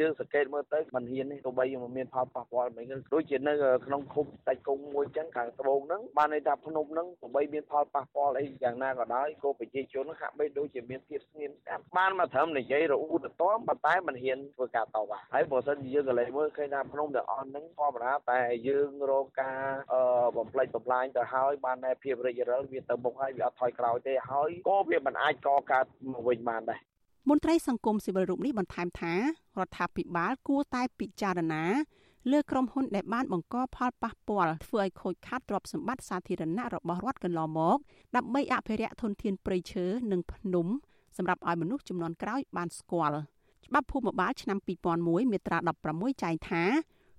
[0.00, 3.52] យើងសង្កេតមើលទៅមិនហ៊ាននេះទោះបីមិនមានផលប៉ះពាល់មិនដូចជានៅ
[3.86, 19.60] ក្នុងឃុំសាច់គង់មួយចឹងខាងត្បូងហ្នឹងបានន័យថាភ្នំហ្នឹងទោះបីមានផលប៉ះពាល់អីយ៉ាងណាក៏ដោយក៏ប្រជាជនហាក់បីដូចជាមានភាពស្ងៀមស្ងាត់បានមកត្រឹមនិយាយរអ៊ូតតមប៉ុន្តែមិនហ៊ានធ្វើការតបហើយបើសិនជាយើងក៏លេចមើលឃើញថាភ្នំទាំងអស់ហ្នឹងធម្មតាតែយើងរកការ
[20.36, 26.80] បំផ្លិចបំផ្លាញទៅហើយបានតែភាពរិចរិលវាទៅមុខហើយវាអត់ថយក្រោយទេហើយក៏វាមិនអាចកកើតមកវិញបានដែរ
[27.30, 29.18] មន្ត្រីសង្គមស៊ីវិលរូបនេះបន្ថែមថារ
[29.66, 31.64] ដ្ឋាភិបាលគួរតែពិចារណា
[32.30, 37.78] លើក្រុមហ៊ុនដែលបានបង្កផលប៉ះពាល់ធ្វើឲ្យខូចខាតទ្រព្យសម្បត្តិសាធារណៈរបស់រដ្ឋកន្លងមក
[38.16, 40.66] ដើម្បីអភិរក្សធនធានព្រៃឈើនិងភ្នំ
[41.16, 43.18] សម្រាប់ឲ្យមនុស្សចំនួនក្រោយបានស្គាល់
[43.66, 44.58] ច្បាប់ភូមិបាលឆ្នាំ
[44.94, 45.58] 2001មាត្រា
[45.90, 46.64] 16ចែងថា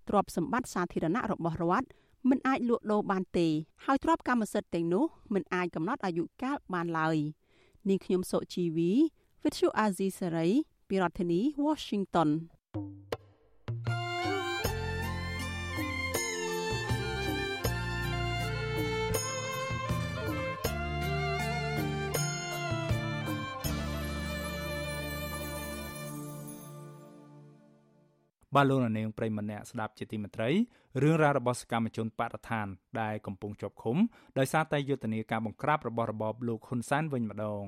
[0.10, 1.88] ទ្រព្យសម្បត្តិសាធារណៈរបស់រដ្ឋ
[2.30, 3.48] មិនអាចលក់ដូរបានទេ
[3.86, 7.18] ហើយទ្រព្យកម្មសិទ្ធិទាំងនោះមិនអាចកំណត់អាយុកាលបានឡើយ
[7.90, 8.92] នាងខ្ញុំសុជីវី
[9.42, 10.52] Vithu Azizi Saray
[10.88, 12.30] ពីរដ្ឋធានី Washington
[28.56, 30.50] បាទលោកនាងប្រិមម្នាក់ស្ដាប់ជាទីមេត្រី
[31.02, 32.68] រឿងរ៉ាវរបស់សកម្មជនបរិស្ថាន
[33.02, 33.98] ដែលកំពុងជាប់ឃុំ
[34.38, 37.66] ដោយសារតែយុទ្ធនាការបង្ក្រាបរបស់របបលោកហ៊ុនសែនវិញម្ដង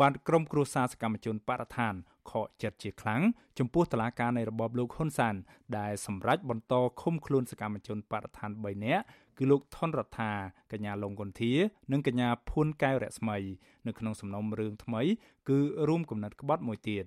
[0.00, 1.94] បានក្រុមគ្រួសារសកម្មជនបរិស្ថាន
[2.30, 3.22] ខកចិត្តជាខ្លាំង
[3.58, 5.34] ចំពោះតឡាការនៃរបបលោកហ៊ុនសែន
[5.78, 9.04] ដែលសម្រេចបន្តឃុំខ្លួនសកម្មជនបរិស្ថាន3នាក់
[9.38, 10.32] គឺលោកថនរដ្ឋា
[10.72, 11.52] កញ្ញាលងកុនធា
[11.92, 13.38] និងកញ្ញាភួនកែវរស្មី
[13.86, 15.02] នៅក្នុងសំណុំរឿងថ្មី
[15.48, 17.04] គឺរួមគំនិតក្បត់មួយទៀត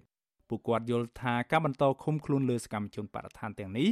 [0.51, 3.89] ពួកគាត់យល់ថាការបន្តឃុំខ្លួនលើសកម្មជនបរិស្ថានទាំងនេះ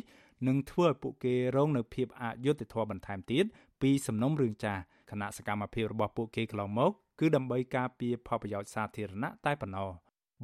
[0.47, 3.45] នឹងធ្វើឲ្យពួកគេរងនៅភាពអយុត្តិធម៌បន្ថែមទៀត
[3.81, 9.89] ពីសំណុំរឿងចាស់គណៈសកម្មភាពរបស់ពួកគេកន្លងមក គឺដើម្បីការពារផលប្រយោជន៍សាធារណៈតែប៉ុណ្ណោះ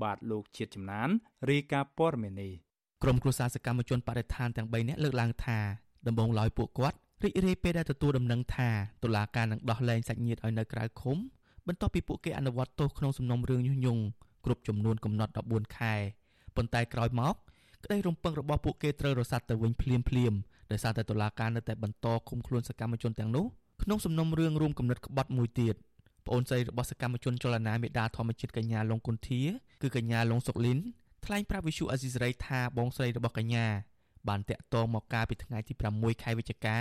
[0.04, 1.10] បាទលោកជាតិចំណាន
[1.50, 2.54] រាយការណ៍ព័ត៌មាននេះ
[3.04, 5.60] ក្រុមគ្រួសារសកម្មជនបរិស្ថានទាំង3នាក់លើកឡើងថា
[6.08, 8.70] ដំបងឡើយពួកគាត់រីករាយពេលដែលទទួលដំណឹងថា
[9.04, 11.18] តុលាការនឹងដោះលែងសាច់ញាតិឲ្យនៅក្រៅឃុំ
[11.68, 14.04] បន្ទាប់ពីពួកគេអនុវត្តទោសក្នុងសំណុំរឿងញុះញង់
[14.46, 15.94] គ្រប់ចំនួនកំណត់14ខែ
[16.56, 17.36] ប៉ុន្តែក្រោយមក
[17.84, 20.34] ក្តីរំពឹងរបស់ពួកគេត្រូវរសាត់ទៅវិញភ្លាមភ្លាម
[20.72, 23.46] ដោយសារតែតុលាការនៅតែបន្តឃុំខ្លួនសកម្មជនទាំងនោះ
[23.84, 25.76] ក្នុងសំណុំរឿងរួមគំនិតក្បត់មួយទៀត
[26.26, 29.42] ប្អូនស្រីរបស់សកម្មជនចលនាមេដាធម្មជាតិកញ្ញាលងគុន្ធា
[29.82, 30.80] គឺកញ្ញាលងសុកលីន
[31.26, 33.66] ថ្លែងប្រាប់វិសុអាស៊ីសេរីថាបងស្រីរបស់កញ្ញា
[34.28, 36.78] បានតាក់ទងមកកាលពីថ្ងៃទី6ខែវិច្ឆិកា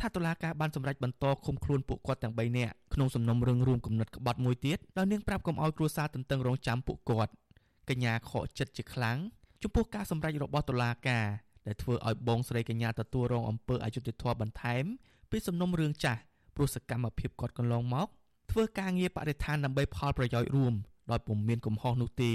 [0.00, 7.32] ថាតុលាការបានសម្រេចបន្តឃុំខ្លួនពួកគាត់ទាំង3នាក់ក្នុងសំណុំរឿងរួមគំនិតក្បត់មួយទៀតដោយនាងប្រាប់កុំឲ្យគ្រួសារទន្ទឹងរង់ចាំពួកគាត់
[7.88, 9.18] កញ្ញាខកចិត្តជាខ្លាំង
[9.62, 11.26] ចំពោះការសម្រេចរបស់តុលាការ
[11.66, 14.84] ដែលធ្វើឲ្យបងស្រីកញ្ញាទទួលរងអំពើអយុត្តិធម៌បន្ថែម
[15.30, 16.20] ពីសំណុំរឿងចាស់
[16.54, 18.08] ព្រោះសកម្មភាពគាត់កន្លងមក
[18.50, 20.74] ធ្វើការងារបរិស្ថានដើម្បីផលប្រយោជន៍រួម
[21.10, 22.32] ដោយពុំមានកំហុសនោះទេ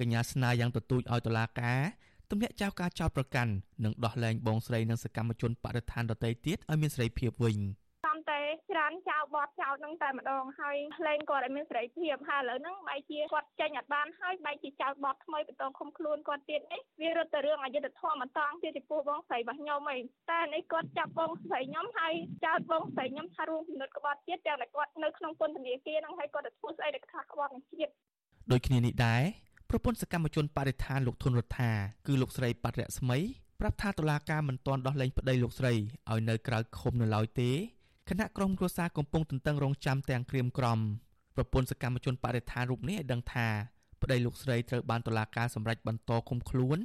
[0.00, 1.80] កញ្ញាស្នើយ៉ាងទទូចឲ្យតុលាការ
[2.30, 3.52] ទម្លាក់ចោលការចោទប្រកាន់
[3.84, 7.58] និងដោះលែងបងស្រីនិងសកម្មជនបដិឋានដទៃទៀតឲ្យមានសេរីភាពវិញ
[8.04, 19.98] សំតែច្រើនចោលបត់ចោលនឹងតែម្ដងហើយលែងគាត់ឲ្យមានសេរីភាពហើយឥឡូវហ្នឹងបែរជាគាត់ចេញអត់បានហើយបែរជាចោលបត់ថ្មីបន្តឃុំខ្លួនគាត់ទៀតនេះវារត់ទៅរឿងអយុត្តិធម៌បន្តទៀតពីពោះបងស្រីរបស់ខ្ញុំអី
[20.30, 27.92] តែនេះគាត់ចាប់បងស្រីខ្ញុំហើយចោលបងស្រីខ្ញុំថារួមពិនិត្យក្បត់ទៀតទាំងតែគាត់នៅក្នុងពន្ធនាគារហ្នឹងហើយគាត់ទៅធ្វើស្អីដែលថាក្បត់នឹងជាតិ
[28.50, 29.22] ដូចគ្នានេះដែរ
[29.70, 31.70] ប្រពន្ធសកម្មជនបរិស្ថានលោកធុនរដ្ឋា
[32.06, 33.18] គឺលោកស្រីបាត់រស្មី
[33.60, 35.72] ប្រាប់ថាតុលាការមិនទាន់ដោះលែងប្តីលោកស្រី
[36.10, 37.50] ឲ្យនៅក្រៅឃុំនៅឡើយទេ
[38.08, 40.78] គណៈក្រុមគ្រួសារកំពុងទន្ទឹងរង់ចាំទាំងក្រៀមក្រំ
[41.36, 43.48] ប្រពន្ធសកម្មជនបរិស្ថានរូបនេះឲ្យដឹងថា
[44.02, 46.78] ប្តីលោកស្រីត្រូវបានតុលាការសម្រេចបន្តឃុំខ្លួន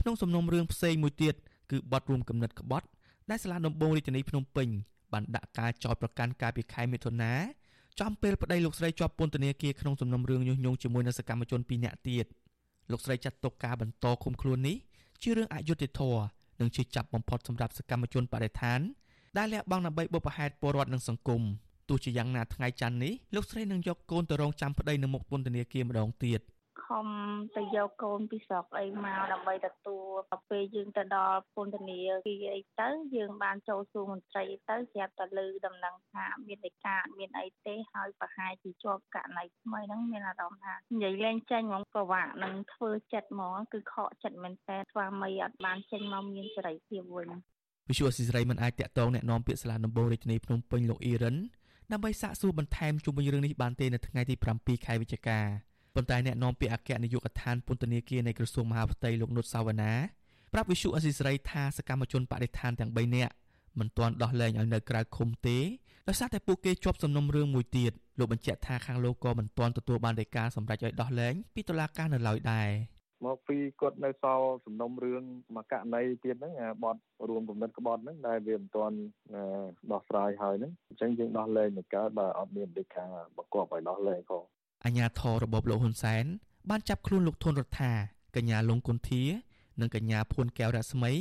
[0.00, 1.34] ក្នុងសំណុំរឿងផ្សេងមួយទៀត
[1.70, 2.86] គឺបទរួមគំនិតក្បត់
[3.30, 4.68] ដែលសាលាដំបងរាជធានីភ្នំពេញ
[5.12, 7.32] បានដាក់ការចោទប្រកាន់កាលពីខែមិថុនា
[8.00, 12.26] ចំពេលប្តីលោកស្រីជាប់ពន្ធនាគារក្នុងសំណុំរឿងញុះញង់ជាមួយនឹងសកម្មជន2នាក់ទៀត
[12.90, 14.76] លោកស្រីចាត់ទុកការបន្តឃុំខ្លួននេះ
[15.22, 16.22] ជារឿងអយុត្តិធម៌
[16.60, 18.80] និងជាចាប់បំផុតសម្រាប់សកម្មជនបដិឋាន
[19.36, 21.42] ដែលលះបង់ដើម្បីបុព្វហេតុពលរដ្ឋនិងសង្គម
[21.88, 26.40] ទោះជាយ៉ាងណាថ្ងៃច័ន្ទនេះលោកស្រីនឹងយកកូនទៅរងចាំប្តីនៅមុខពន្ធនាគារម្ដងទៀត។
[26.85, 27.07] ខំ
[27.55, 30.05] ទៅយកកូនពីស្រុកអីមកដើម្បីទទួល
[30.49, 47.29] ពេលយើងទៅដល់ពន្ធនាគារអីទៅយើងបានចូលសួរមន្ត្រីទៅស្រាប់តែលើដំណឹងថាមានឯកាមានអីទេហើយប្រហែលជាជាប់ករណីថ្មីហ្នឹងមានអារម្មណ៍ថានិយាយលេងចេញហ្មងប្រវាក់នឹងធ្វើចិត្តហ្មងគឺខកចិត្តមែនតើស្វាមីអត់បានចេញមកមានសេរីភាពវិញ
[47.89, 51.37] វិសុវស៊ីស្រីមិនអាចតាក់ទងแนะនាំពាក្យសាលាដំបងរាជធានីភ្នំពេញលោកអ៊ីរិន
[51.91, 55.39] ដើម្បីសាកសួរបន្ថែមជុំវិញរឿងនេះបានទេនៅថ្ងៃទី7ខែវិច្ឆិកា
[55.94, 59.92] ប៉ុន្តែអ្នកនាំពាក្យអគ្គនាយកដ្ឋានពន្ធនាគារនៃក្រសួងមហាផ្ទៃលោកនុតសាវណ្ណា
[60.52, 63.32] ប្រាប់វិសុអសីស្រីថាសកម្មជនបដិឋានទាំង3នាក់
[63.78, 65.58] មិនទាន់ដោះលែងឲ្យនៅក្រៅឃុំទេ
[66.08, 72.70] ដោយសារតែពួកគេជាប់សំណុំរឿងមួយទៀតលោកបញ្ជាក់ថាខាងលោកក៏មិនទាន់ទទួលបានដីកាសម្រេចឲ្យដោះលែងពីតុលាការនៅឡើយដែរ
[73.26, 75.22] មកពីគាត់នៅសល់សំណុំរឿង
[75.54, 76.52] មួយករណីទៀតហ្នឹង
[76.84, 78.96] បត់រួមគំនិតក្បត់ហ្នឹងដែលវាមិនទាន់
[79.92, 84.44] ដោះស្រាយហើយហ្នឹងអញ្ចឹងយើងដោះលែងទៅកើតបើអត់មានដីកាបង្គាប់ឲ្យដោះលែងផង
[84.84, 86.24] អាញាធររបបលោកហ៊ុនសែន
[86.70, 87.92] បានចាប់ខ្លួនលោកធុនរដ្ឋា
[88.36, 89.22] កញ្ញាលងគុន្ធា
[89.80, 91.12] និងកញ្ញាភួនកែវរស្មី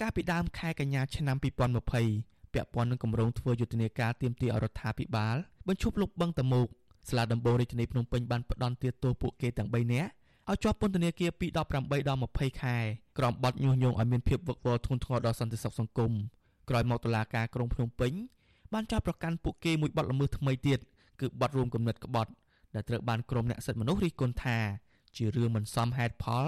[0.00, 5.36] កាលពីដើមខែកញ្ញាឆ្នាំ2020ពាក់ព័ន្ធនឹងគម្រោងធ្វើយុទ្ធនាការទាមទារអរដ្ឋាភិបាល
[5.68, 6.66] បញ្ឈប់លុបបឹងតមោក
[7.08, 10.10] ស្លាដំបងរាជធានីភ្នំពេញបានផ្ដន់ទាទោសពួកគេទាំង3នាក់
[10.50, 11.56] ឲ្យជាប់ពន្ធនាគារពី18
[12.08, 12.76] ដល់20ខែ
[13.18, 16.12] ក្រោមបទញុះញង់ឲ្យមានភាពវឹកវរធ្ងន់ធ្ងរដល់សន្តិសុខសង្គម
[16.68, 18.12] ក្រោយមកតុលាការក្រុងភ្នំពេញ
[18.72, 20.78] បានចោទប្រកាន់ពួកគេមួយបទល្មើសថ្មីទៀត
[21.20, 22.30] គឺបទរួមគំនិតក្បត់
[22.74, 24.58] ដែលត្រូវបានក្រុមអ្នកសិទ្ធិមនុស្សរិះគន់ថា
[25.16, 26.46] ជារឿងមិនសមហេតុផល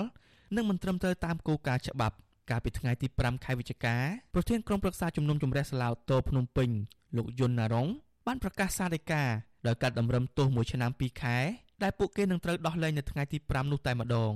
[0.56, 2.16] និងមិនត្រឹមត្រូវតាមគោលការណ៍ច្បាប់
[2.50, 3.96] កាលពីថ្ងៃទី5ខែវិច្ឆិកា
[4.34, 6.70] ប្រធានក្រុមប្រឹក្សាជំនុំជម្រះសាឡាវតូភ្នំពេញ
[7.16, 7.88] លោកយុនណារង
[8.26, 9.22] បានប្រកាសសាលដីកា
[9.66, 11.38] ដោយកាត់តម្រឹមទោសមួយឆ្នាំ2ខែ
[11.82, 14.32] ដែលពួកគេនឹងត្រូវដោះលែងនៅថ្ងៃទី5នោះតែម្ដង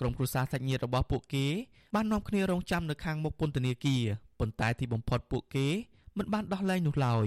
[0.00, 1.46] ក្រុមគ្រួសារសាច់ញាតិរបស់ពួកគេ
[1.94, 4.02] បាននាំគ្នារងចាំនៅខាងមុខពន្ធនាគារ
[4.38, 5.66] ប៉ុន្តែទីបំផុតពួកគេ
[6.18, 7.26] មិនបានដោះលែងនោះឡើយ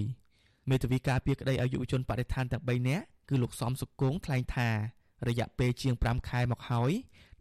[0.70, 4.70] មេធាវីការពារក្តីឲ្យយុវជនបដិឋានទាំង3នាក់ គឺលោកសំសុគងថ្លែងថា
[5.28, 6.92] រយៈពេលជាង5ខែមកហើយ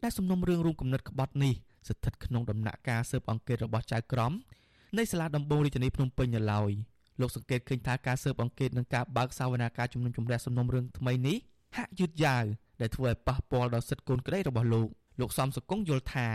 [0.03, 1.55] ដែលសំណុំរឿងរួមគំនិតក្បត់នេះ
[1.89, 4.33] ស្ថិតក្នុងដំណាក់កាលស៊ើបអង្កេតរបស់ចៅក្រម
[4.99, 6.73] នៃសាលាដំបងរាជធានីភ្នំពេញនៅឡើយ
[7.21, 11.37] លោកសង្កេតឃើញថាការស៊ើបអង្កេតនិងការបើកសវនាការជំនុំជម្រះសំណុំរឿងថ្មីនេះ
[11.77, 12.45] ហាក់យឺតយ៉ាវ
[12.81, 14.89] ដែលធ្វើឲ្យប៉ះពាល់ដល់សិទ្ធិកូនក្តីរបស់លោក
[15.21, 16.29] លោកសំសុគងយល់ថា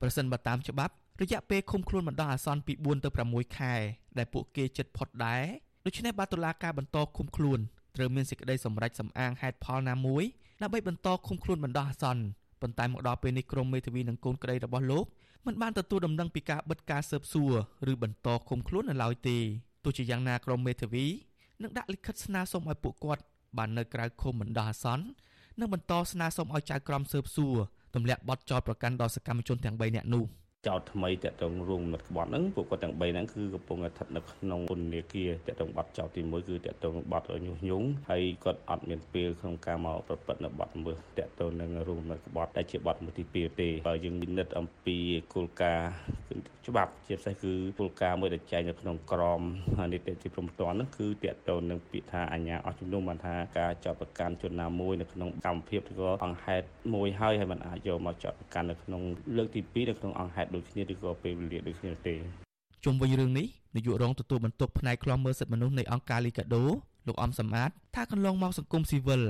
[0.00, 3.74] ប្រសិនបើតាមច្បាប់រយៈពេលឃុំខ្លួនបណ្ដោះអាសន្នពី4ទៅ6ខែ
[4.18, 5.44] ដែលពួកគេជិតផុតដែរ
[5.84, 7.60] ដូច្នេះបើតុលាការបន្តឃុំខ្លួន
[7.96, 10.24] ត្រូវមានសេចក្តីសម្រេចសម្អាងហេតុផលណាមួយ
[10.62, 12.22] ដើម្បីបន្តឃុំខ្លួនបណ្ដោះអាសន្ន
[12.60, 15.04] ប៉ុន្តែមកដល់ពេលនេះក្រមមេធាវីនិងកូនក្តីរបស់លោក
[15.46, 17.52] មិនបានទទួលដំណឹងពីការបិទការស៊ើបសួរ
[17.92, 19.38] ឬបន្តឃុំខ្លួននៅឡើយទេ
[19.84, 21.06] ទោះជាយ៉ាងណាក្រមមេធាវី
[21.62, 23.22] នឹងដាក់លិខិតស្នើសុំឲ្យពួកគាត់
[23.58, 25.04] បាននៅក្រៅឃុំបណ្ដោះអាសន្ន
[25.60, 27.56] និងបន្តស្នើសុំឲ្យចៅក្រមស៊ើបសួរ
[27.94, 30.24] ទម្លាក់បទចោទប្រកាន់ដល់សកម្មជនទាំង3នាក់នោះ។
[30.68, 44.96] ចោតថ្មីតកតងរួមមិត្តក្បត់ហ្នឹងពួកគាត់ទាំង3ហ្នឹងគឺកំពុងស្ថិតនៅក្នុងពន្ធនាគារតកតងបាត់ចោតទី1គឺតកតងបាត់ញុះញង់ហើយគាត់អត់មានពេលក្នុងការមកប្រព្រឹត្តនៅបាត់មើលតកតងនឹងរួមមិត្តក្បត់ដែលជាបាត់មួយទី2ទេបើយើងពិនិត្យអំពី
[45.34, 49.40] គោលការណ៍ច្បាប់ជាពិសេសគឺគោលការណ៍មួយដែលចែងនៅក្នុងក្រម
[49.92, 59.02] នីតិទីព្រំប្រទានហ្នឹងគឺតកតងនឹងពាក្យថាអញ្ញាអស់ជំនុំបានថាការចោតប្រកាន់ជនណាមួយនៅក្នុងកម្មភាពឬក៏អង្គហេតុមួយហើយហើយมันអាចយកមកចោតប្រកាន់នៅក្នុង
[59.36, 62.14] លើកទី2នៅក្នុងអង្គហេតុដូចគ្នាឬក៏ពេលវេលាដូចគ្នាទេ
[62.84, 66.64] ជុំវិញរឿងនេះនាយករងទទួលបន្ទុកផ្នែកខ្លំមើលសិទ្ធិមនុស្សនៃអង្គការលីកាដូ
[67.06, 69.22] លោកអំសំអាតថាកន្លងមកសង្គមស៊ីវិល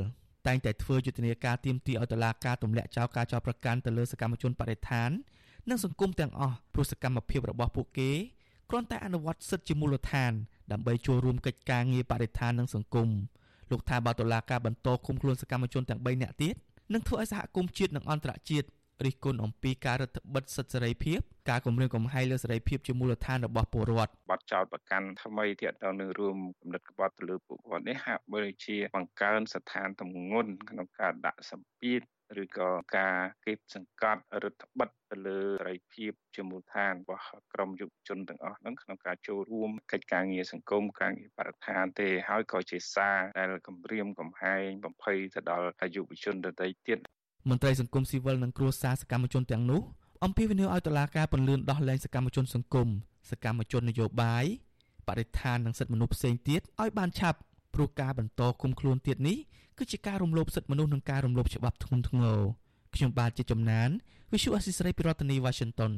[0.46, 5.10] តែងតែធ្វើយុទ្ធនាការទៀមទីឲ្យតុលាការទម្លាក់ចោលការចោទប្រកាន់ទៅលើសកម្មជនបដិថាន
[5.68, 8.10] និងសង្គមទាំងអស់ព្រោះសកម្មភាពរបស់ពួកគេ
[8.70, 10.32] គ្រាន់តែអនុវត្តសិទ្ធិជាមូលដ្ឋាន
[10.72, 13.08] ដើម្បីចូលរួមកិច្ចការងារបរិស្ថាននិងសង្គម
[13.70, 16.54] លោកថាបើតុលាការបន្តឃុំខ្លួនសកម្មជនទាំង3នាក់ទៀត
[16.92, 18.66] នឹងធ្វើឲ្យសហគមន៍ជាតិនិងអន្តរជាតិ
[19.04, 32.02] រិះគន់អំពីការរដ្ឋបិទសិទ្ធិសេរីភាពការគម្រាមកំហែងលើសេរីភាពជាមូលដ្ឋានរបស់ពលរដ្ឋបទចោតប្រកាន់ថ្មីទាក់ទងនឹងរួមគំនិតក្បត់ទៅលើពួកគាត់នេះហាក់បីជាបង្កើនស្ថានទម្ងន់ក្នុងការដាក់សម្ពាធ
[32.42, 46.98] ឬក៏ការគេបសង្កត់រដ្ឋបិទទៅលើសេរីភាពជាមូលដ្ឋានរបស់ក្រមយុវជនទាំងអស់ហ្នឹងក្នុងការចូលរួមកិច្ចការងារសង្គមការងារបរិស្ថានទេហើយក៏ជាសារដែលគម្រាមកំហែងបំភ័យទៅដល់យុវជនដទៃទៀត
[47.48, 49.82] មន្ត្រីសង្គមស៊ីវិលនិងគ្រួសារសកម្មជនទាំងនោះ
[50.24, 52.88] អំពាវនាវឲ្យតុលាការពន្យាដោះលែងសកម្មជនសង្គម
[53.30, 54.44] សកម្មជននយោបាយ
[55.08, 57.38] បរិស្ថាននិងសិទ្ធិមនុស្សផ្សេងទៀតឲ្យបានឆាប់
[57.74, 59.38] ព្រោះការបន្តគុំខ្លួនទៀតនេះ
[59.78, 62.38] គឺជាការរំលោភសិទ្ធិមនុស្សនិងការរំលោភច្បាប់ធ្ងន់ធ្ងរ
[62.94, 63.88] ខ្ញុំបាទជាចំណាន
[64.32, 65.92] Visual Assisray ពីរដ្ឋធានី Washington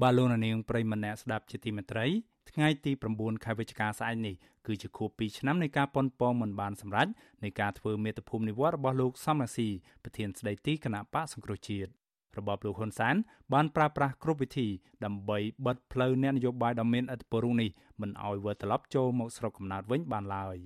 [0.00, 2.06] បាទលោកនាងប្រិមម្នាក់ស្ដាប់ជាទីមេត្រី
[2.50, 4.34] ថ្ងៃទី9ខែវិច្ឆិកាស្អែកនេះ
[4.66, 7.08] គឺជាខួប2ឆ្នាំនៃការប៉ុនប៉ងមិនបានសម្រេច
[7.44, 9.68] នៃការធ្វើមេត្តាភូមិនិវត្តរបស់លោកសំរាស៊ី
[10.02, 11.90] ប្រធានស្ដីទីគណៈបកសង្គ្រោះជាតិ
[12.38, 13.14] របបលោកហ៊ុនសែន
[13.52, 14.68] បានប្រើប្រាស់គ្រប់វិធី
[15.04, 20.58] ដើម្បីបិទផ្លូវអ្នកនយោបាយដ៏មានឥទ្ធិពលរូបនេះមិនឲ្យវិលត្រឡប់ចូលមកស្រុកកំណើតវិញបានឡើយ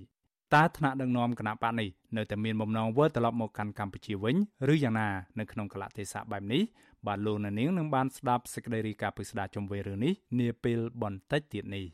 [0.55, 4.35] តើថ្នាក់ដឹកនាំគណៈបកនេះនៅតែមានបំណងវិលត្រឡប់មកកាន់កម្ពុជាវិញ
[4.73, 5.07] ឬយ៉ាងណា
[5.39, 6.61] នៅក្នុងកលៈទេសៈបែបនេះ
[7.05, 11.85] បាទលោកនាងនឹងបានស្ដាប់សេចក្តីរាយការណ៍ពិស្ដារជុំវិញរឿងនេះនាពេលបន្តិចទៀតនេះ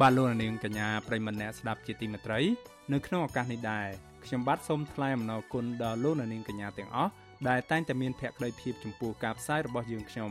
[0.00, 2.40] បាទលោកនាងកញ្ញាប្រិមម្នាក់ស្ដាប់ជាទីមេត្រី
[2.92, 3.88] នៅក្នុងឱកាសនេះដែរ
[4.24, 7.10] ខ្ញុំបាទសូមថ្លែងអំណរគុណដល់លោកនាងកញ្ញាទាំងអស់
[7.48, 10.30] ដែលតែងតែមានភក្ដីភាពចំពោះការផ្សាយរបស់យើងខ្ញុំ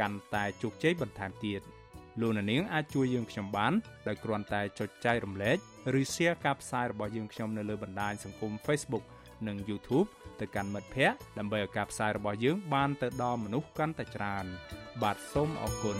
[0.00, 1.60] កាន់តែជោគជ័យបន្ថែមទៀត
[2.20, 3.72] លោកនាងអាចជួយយើងខ្ញុំបាន
[4.08, 5.56] ដោយគ្រាន់តែចុចចែករំលែក
[6.00, 9.04] ឬ share ការផ្សាយរបស់យើងខ្ញុំនៅលើបណ្ដាញសង្គម Facebook
[9.46, 10.08] និង YouTube
[10.40, 14.44] ទៅកាន់មិត្តភ័ក្តិដើម្បីឲ្យការផ្សាយរបស់យើងបានទៅដល់មនុស្សកាន់តែច្រើន
[15.02, 15.98] បាទសូមអរគុណ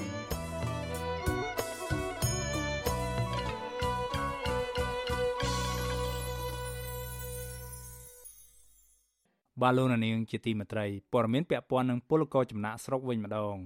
[9.63, 13.57] បាទលោកនាងជាទីមេត្រីព័ត៌មានពាក់ព័ន្ធនឹងពលករចំណាក់ស្រុកវិញម្ដង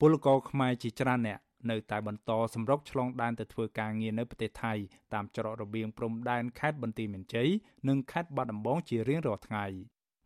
[0.00, 1.38] ពលករខ្មែរជាច្រើនអ្នក
[1.70, 4.72] នៅតែបន្តសម្រុកឆ្លងដែនទៅធ្វើការងារនៅប្រទេសថៃ
[5.14, 7.48] តាមច្រករបៀងព្រំដែនខេត្តបន្ទាយមានជ័យ
[7.88, 9.64] និងខេត្តបាត់ដំបងជារៀងរាល់ថ្ងៃ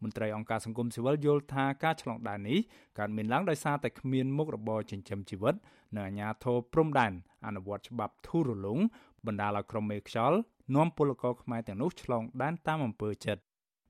[0.02, 2.58] មន្ត្រីអង្គការសង្គមស៊ីវិលយល់ថាការឆ្លងដែននេះ
[2.98, 5.54] កើតមានឡើងដោយសារតែគ្មានមុខរបរចិញ្ចឹមជីវិត
[5.96, 7.12] និងអាជ្ញាធរព្រំដែន
[7.46, 8.78] អនុវត្តច្បាប់ធូររលុង
[9.26, 10.38] បណ្ដាលឲ្យក្រុមមេខ្យល់
[10.76, 13.42] នាំពលករខ្មែរទាំងនោះឆ្លងដែនតាមអំពើចិត្ត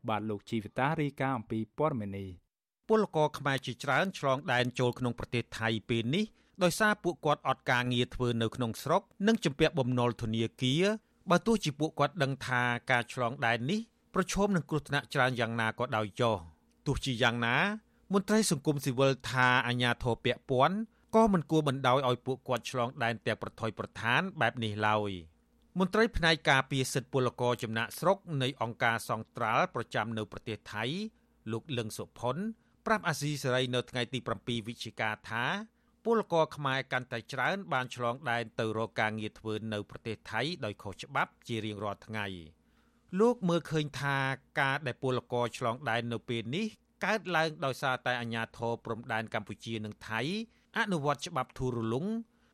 [0.08, 2.28] បាទលោកជីវិតារីកាអំពីព័ត៌មាននេះ
[2.90, 6.24] ពលករខ្មែរជាច្រើនឆ្លងដែនចូលក្នុងប្រទេសថៃពេលនេះ
[6.62, 10.84] ដោយសារពួកគាត់អត់ការងារធ្វើនៅក្នុងស្រុកនិងជំពាក់បំណុលធនាគារ
[11.30, 13.80] បើទោះជាពួកគាត់ដឹងថាការឆ្លងដែននេះ
[14.14, 16.36] ប្រឈមនឹងគ្រោះថ្នាក់ច្រើនយ៉ាងណាក៏ដោយចុះ
[16.86, 17.56] ទោះជាយ៉ាងណា
[18.12, 20.76] មន្ត្រីសង្គមស៊ីវិលថាអាញាធរពពាន់
[21.14, 25.10] ក៏មិនគួរបណ្ដោយឲ្យពួកគាត់ឆ្លងដែនទាំងប្រថុយប្រឋានបែបនេះឡើយ
[25.78, 30.84] មន្ត្រីផ្នែកការពារសិទ្ធិពលករចំណាក់ស្រុកនៃអង្គការសង្ត្រាល់ប្រចាំនៅប្រទេសថៃ
[31.52, 32.36] លោកលឹងសុផុន
[32.86, 35.44] ប្រាប់អាស៊ីសេរីនៅថ្ងៃទី7វិច្ឆិកាថា
[36.04, 42.26] ពលករខ្មែរកាន់តែច្រើនបានឆ្លងដែនទៅរកការងារធ្វើនៅប្រទេសថៃដោយខុសច្បាប់ជារៀងរាល់ថ្ងៃ
[43.20, 44.16] លោកមើលឃើញថា
[44.60, 46.66] ការដែលពលករឆ្លងដែននៅពេលនេះ
[47.04, 50.20] កើតឡើងដោយសារតែអាញាធរព្រំដែនកម្ពុជានិងថៃ
[50.78, 52.06] អនុវត្តច្បាប់ធូររលុង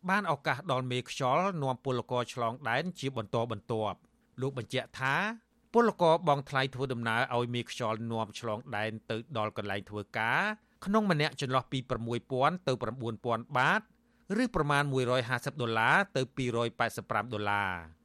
[0.09, 3.99] បានឱកាសដល់មេខ្យល់នាំពលករឆ្លងដែនជាបន្តបន្ទាប់
[4.41, 5.15] លោកបញ្ជាក់ថា
[5.79, 10.43] ពលករបងថ្លៃធ្វើដំណើរឲ្យមេខ្យល់នាំឆ្លងដែនទៅដល់កន្លែងធ្វើការ
[10.85, 11.79] ក្នុងម្នាក់ចន្លោះពី
[12.23, 12.73] 6000ទៅ
[13.15, 13.81] 9000បាត
[14.43, 14.83] ឬប្រមាណ
[15.23, 16.23] 150ដុល្លារទៅ
[16.77, 17.96] 285ដុល្លារ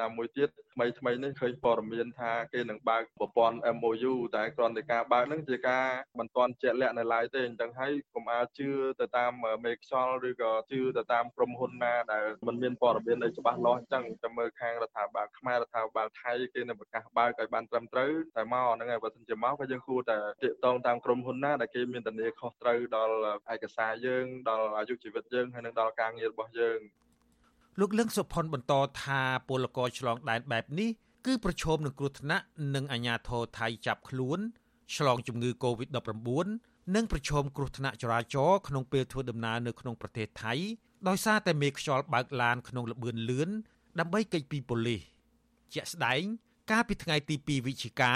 [0.00, 5.86] ណាមួយទៀតថ្មីថ្មីនេះឃើញព័ត៌មានថាគេនឹងបើកប្រព័ន្ធ MOU តែគ្រាន់តែការបើកហ្នឹងជាការ
[6.18, 8.68] មិនទាន់ជាក់លាក់នៅឡើយទេអញ្ចឹងហើយកុំអាចជឿ
[9.00, 9.32] ទៅតាម
[9.64, 23.16] មេខ្យល់ឬក៏ជឿទៅតាមក្រុមហ៊ុនណាដែលមិនមានព័ត៌មានអីច្បាស់លាស់អញ្ចឹងតែមើលខាងរដ្ឋាភិបាលខ្មែររដ្ឋាភិបាលថៃគេនឹងប្រកាសបើកឲ្យបានត្រឹមត្រូវតែមកហ្នឹងហើយបើមិនជាមកក៏យើងគួរតែទាក់ទងតាមក្រុមហ៊ុនណាដែលគេមានធានាខុសត្រូវដល់
[23.54, 26.80] ឯកសារយើងដល់អាយុជីវិតយើងហើយនឹងដល់ការងាររបស់យើង
[27.80, 28.72] លោកលឹងសុផុនបន្ត
[29.02, 30.90] ថាពលករឆ្លងដែនបែបនេះ
[31.26, 34.38] គឺប្រឈមនឹងគ្រោះថ្នាក់និងអាជ្ញាធរថៃចាប់ខ្លួន
[34.96, 36.46] ឆ្លងជំងឺ Covid-19
[36.94, 40.54] និងប្រឈមគ្រោះថ្នាក់ចរាចរណ៍ក្នុងពេលធ្វើដំណើរនៅក្នុងប្រទេសថៃ
[41.08, 43.48] ដោយសារតែមេខ្យល់បើកឡានក្នុងល្បឿនលឿន
[43.98, 45.02] ដើម្បីគេចពីប៉ូលីស
[45.74, 46.22] ជាក់ស្ដែង
[46.70, 48.14] កាលពីថ្ងៃទី2វិច្ឆិកា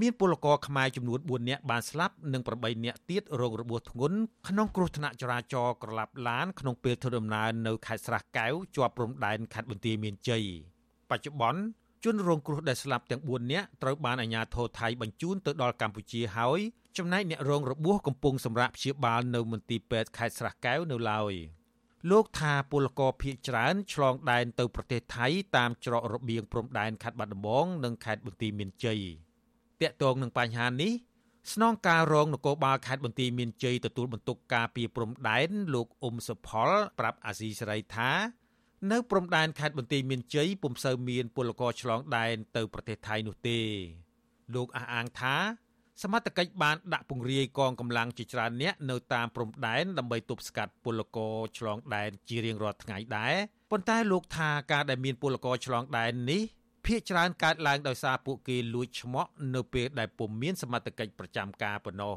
[0.00, 4.18] មានពលករខ្មែរចំនួន4នាក់បានស្លាប់និង8នាក់ទៀតរងរបួសធ្ងន់
[4.48, 10.44] ក្នុងគ្រោះថ្នាក់ចរាចរណ៍ក្រឡាប់ឡានក្នុងពេលធ្វើដំណើរនៅខេត្តស្រះកែវជាប់ព្រំដែនខេត្តបន្ទាយមានជ័យ
[11.10, 11.60] បច្ចុប្បន្ន
[12.04, 16.60] ជនរងគ្រោះដែលស្លាប់ទាំង4នាក់ត្រូវបានអាជ្ញាធរថៃបញ្ជូនទៅដល់កម្ពុជាហើយ
[16.98, 21.34] ចំណែកអ្នករងរបួសកំពុងសម្រាប់ព្យាបាលនៅមន្ទីរពេទ្យខេត្តស្រះកែវនៅឡើយ
[22.10, 25.26] លោកថាពលករភៀកច្រើនឆ្លងដែនទៅប្រទេសថៃ
[25.56, 29.00] តាមច្រករបៀងព្រំដែនខេត្តបាត់ដំបងនិងខេត្តបន្ទាយមានជ័យ
[29.82, 30.92] តាក់ទងនឹងបញ្ហានេះ
[31.52, 38.10] ស្នងការរងនគរបាលខេត្តបន្ទាយមានជ័យទទួលបន្ទុកការពីព្រំដែនលោកអ៊ុំសុផល ប្រាប់អាស៊ីសេរីថា
[38.90, 43.58] នៅព្រំដែនខេត្តបន្ទាយមានជ័យពុំសូវមានពលករឆ្លងដែនទៅប្រទេសថៃនោះទេ
[44.54, 45.36] លោកអះអាងថា
[46.02, 53.34] សមត្ថកិច្ចបានដាក់ពង្រាយកងកម្លាំងជាច្រើនអ្នកនៅតាមព្រំដែនដើម្បីទប់ស្កាត់ពលករឆ្លងដែនជារៀងរាល់ថ្ងៃដែរ
[53.70, 56.42] ប៉ុន្តែលោកថាការដែលមានពលករឆ្លងដែននេះ
[56.88, 59.24] ភាគច្រើនកើតឡើងដោយសារពួកគេលួចឈ្មោះ
[59.54, 62.14] នៅពេលដែលពុំមានសមត្ថកិច្ចប្រចាំការប៉ុណ្ណោះ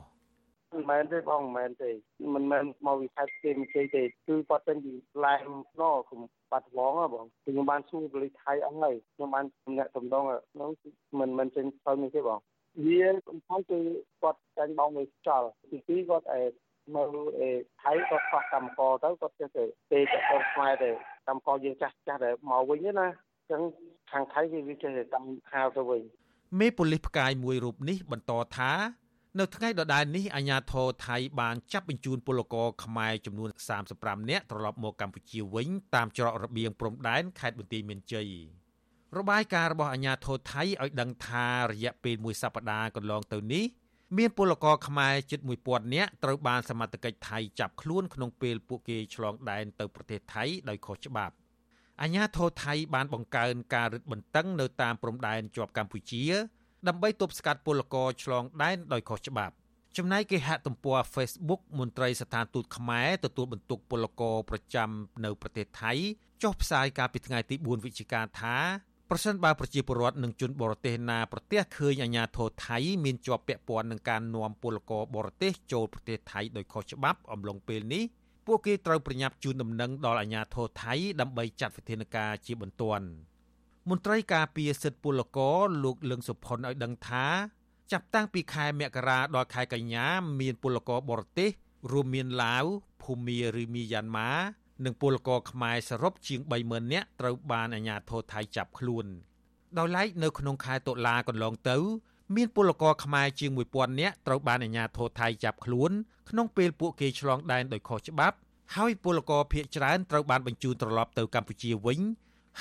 [0.73, 1.89] មិនមែនទេបងមិនមែនទេ
[2.33, 4.93] មិនមែនមកវិស័យគេមិនគេទេគឺគាត់ទៅពី
[5.25, 5.49] ឡែម
[5.81, 10.23] ណោខ្ញុំបាត់ឡងហ៎បងខ្ញុំបានសួរប៉ូលីសថៃអស់ហើយខ្ញុំបានទំនាក់ទំនង
[10.61, 10.71] នោះ
[11.19, 12.39] មិនមិនចេញទៅនេះទេបង
[12.85, 13.79] វាសំខាន់គឺ
[14.21, 16.41] គាត់ចាញ់បងមួយខ្យល់ទីពីរគាត់អេ
[16.95, 17.49] មើលអេ
[17.81, 20.17] ថៃគាត់ខ្វះកម្មករទៅគាត់ចេះតែទេទៅ
[20.53, 20.89] ខ្មែរទៅ
[21.27, 23.07] កម្មករយើងចាស់ចាស់ដែលមកវិញណា
[23.51, 23.61] ចឹង
[24.11, 26.01] ខាងថៃគេវាចេះតែតាមហៅទៅវិញ
[26.59, 28.71] មេប៉ូលីសផ្កាយមួយរូបនេះបន្តថា
[29.39, 33.49] នៅថ្ងៃដដែលនេះអាជ្ញាធរថៃបានចាប់បញ្ជូនពលករខ្មែរចំនួន
[33.89, 38.29] 35នាក់ត្រឡប់មកកម្ពុជាវិញតាមច្រករបៀងព្រំដែនខេត្តបន្ទាយមានជ័យ
[39.17, 43.65] របាយការណ៍របស់អាជ្ញាធរថៃឲ្យដឹងថារយៈពេលមួយសប្តាហ៍កន្លងទៅនេះ
[44.17, 51.33] មានពលករខ្មែរជិត1000នាក់ត្រូវបានសមត្ថកិច្ចថៃចាប់ខ្លួនក្នុងពេលពួកគេឆ្លងដែនទៅប្រទេសថៃដោយខុសច្បាប់
[52.01, 56.23] អាញាធរថៃបានបង្កើនការរឹតបន្តឹងនៅតាមព្រំដែនជាប់កម្ពុជា
[56.87, 59.53] ដើម្បីទប់ស្កាត់ពលករឆ្លងដែនដោយខុសច្បាប់
[59.97, 64.89] ចំណែកគេហទំព័រ Facebook មន្ត្រីស្ថានទូតខ្មែរទទួលបន្ទុកពលករប្រចាំ
[65.25, 65.91] នៅប្រទេសថៃ
[66.43, 68.57] ចុះផ្សាយកាលពីថ្ងៃទី4វិច្ឆិកាថា
[69.09, 78.03] ប្រសិនបើប្រជាពលរដ្ឋនិងជនបរទេសណាប្រទះឃើញអាញាធរថៃមានជាប់ពាក់ព័ន្ធនឹងការនាំពលករបរទេសចូលប្រទេសថៃដោយខុសច្បាប់អំឡុងពេលនេះ
[78.45, 83.07] ពួកគេត្រូវប្រញាប់ជូនដំណឹងដល់អាជ្ញាធរថៃដើម្បីចាត់វិធានការជាបន្ទាន់
[83.89, 87.25] មន្ត្រីការពារសិទ្ធិពលករលោកលឹងសុផុនឲ្យដឹងថា
[87.91, 90.05] ចាប់តាំងពីខែមករាដល់ខែកញ្ញា
[90.41, 91.49] មានពលករបរទេស
[91.91, 92.65] រួមមានឡាវ
[93.01, 94.31] ភូមាឬមីយ៉ាន់ម៉ា
[94.85, 99.05] និងពលករខ្មែរសរុបជាង30000នាក់ត្រូវបានអាជ្ញាធរថៃចាប់ខ្លួន
[99.77, 101.77] ដោយឡែកនៅក្នុងខែតុលាកន្លងទៅ
[102.35, 105.91] មានពលករខ្មែរជាង1000នាក់ត្រូវបានអាជ្ញាធរថៃចាប់ខ្លួន
[106.29, 108.35] ក្នុងពេលពួកគេឆ្លងដែនដោយខុសច្បាប់
[108.75, 111.99] ហើយពលករភៀសច្រើនត្រូវបានបញ្ជូនត្រឡប់ទៅកម្ពុជាវិញ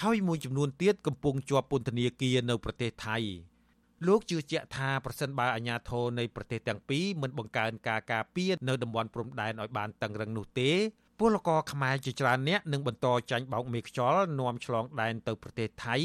[0.01, 3.17] ហើយមួយចំនួនទៀតកំពុងជាប់ពន្ធនាគារនៅប្រទេសថៃ
[4.07, 10.71] លោកជឿជាក់ថាប្រសិនបើអាជ្ញាធរនៃប្រទេសទាំងពីរមិនបង្កើនការការពារនៅតំបន់ព្រំដែនឲ្យបានតឹងរឹងនោះទេ
[11.21, 15.97] ពលករខ្មែរជាច្រើនអ្នកនឹងបន្តចាញ់បោកមេខ្យល់នាំឆ្លងដែនទៅប្រទេសថៃ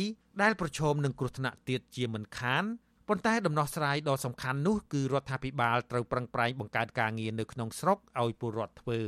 [0.41, 2.63] ដែលប្រឈមនឹងគ្រោះថ្នាក់ទៀតជាមិនខាន
[3.09, 9.01] ប៉ុន្តែដំណោះស្រាយដ៏សំខាន់នោះគឺរដ្ឋាភិបាលត្រូវប្រឹងប្រែងបង្កើតការងារនៅក្នុងស្រុកឲ្យពលរដ្ឋធ្វើ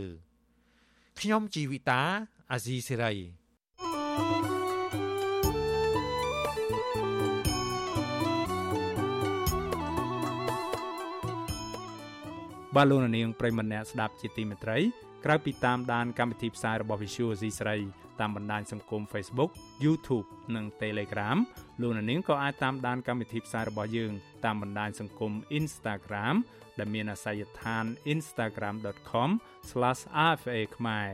[1.20, 2.02] ខ្ញុំជីវិតា
[2.52, 3.14] អាស៊ីសេរី
[12.76, 14.78] បាទលោកនាងប្រិមម្នាក់ស្ដាប់ជាទីមេត្រី
[15.26, 17.78] ក្រៅពីតាមដានកម្មវិធីផ្សាយរបស់ Visual C ស្រី
[18.22, 19.52] តាមបណ្ដាញសង្គម Facebook
[19.84, 21.38] YouTube និង Telegram
[21.82, 24.12] លោកនាងក៏អាចតាមដានកម្មវិធីផ្សាយរបស់យើង
[24.46, 26.36] តាមបណ្ដាញសង្គម Instagram
[26.80, 31.08] ដែលមានអាសយដ្ឋាន instagram.com/rfa ខ្មែរ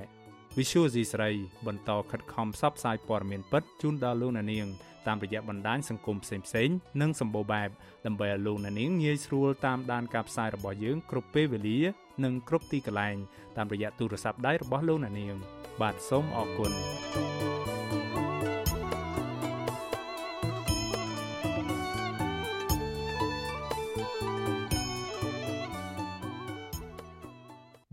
[0.57, 1.29] Visual C ស្រី
[1.67, 4.67] បន្តខិតខំផ្សព្វផ្សាយព័ត៌មានពិតជូនដល់លោកនាង
[5.07, 7.69] តាមរយៈបណ្ដាញសង្គមផ្សេងៗនិងសម្បូរបែប
[8.05, 11.79] ដើម្បីឲ្យលោកអ្នកនាងងាយស្រួលតាមដានការផ្សាយរបស់យើងគ្រប់ពេលវេលា
[12.23, 13.15] និងគ្រប់ទីកន្លែង
[13.57, 15.35] តាមរយៈទូរស័ព្ទដៃរបស់លោកអ្នកនាង
[15.81, 16.71] បាទសូមអរគុណ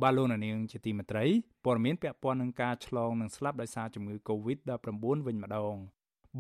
[0.03, 1.25] បាទលោកនាងជាទីមេត្រី
[1.65, 5.77] ព័ត៌មានពាក់ព័ន្ធនឹងការឆ្លងនិងស្លាប់ដោយសារជំងឺ Covid-19 វិញម្ដង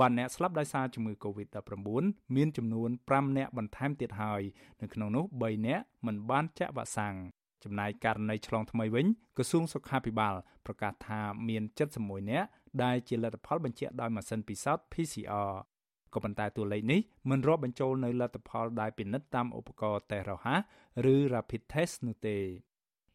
[0.00, 1.78] បានអ្នកស្លាប់ដោយសារជំងឺ Covid-19
[2.36, 4.42] មានចំនួន5អ្នកបន្ថែមទៀតហើយ
[4.82, 7.16] នៅក្នុងនោះ3អ្នកមិនបានចាក់វ៉ាក់សាំង
[7.64, 9.06] ចំណែកករណីឆ្លងថ្មីវិញ
[9.36, 10.34] ក្រសួងសុខាភិបាល
[10.66, 11.62] ប្រកាសថាមាន
[11.98, 12.44] 71អ្នក
[12.82, 15.52] ដែលជាលទ្ធផលបញ្ជាក់ដោយម៉ាស៊ីនពិសោធន៍ PCR
[16.14, 17.00] ក៏ប៉ុន្តែតួលេខនេះ
[17.30, 20.60] មិនរាប់បញ្ចូលនៅលទ្ធផលដែលពិនិត្យតាមឧបករណ៍តេស្តរហ័ស
[21.12, 22.38] ឬ Rapid Test នោះទេ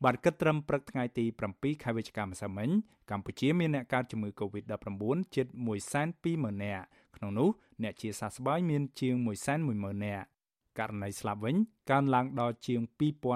[0.04, 1.26] បាទគិតត្រឹមព្រឹកថ្ងៃទី
[1.56, 2.70] 7ខែវិច្ឆិកាម្សិលមិញ
[3.12, 5.48] កម្ពុជាមានអ្នកកើតជំងឺ Covid-19 ជិត
[6.06, 6.86] 120,000នាក់
[7.16, 7.50] ក្នុងនោះ
[7.84, 9.16] អ្នកជាសះស្បើយមានជាង
[9.60, 10.26] 110,000នាក់
[10.80, 11.56] ករណីស្លាប់វិញ
[11.92, 12.82] កើនឡើងដល់ជាង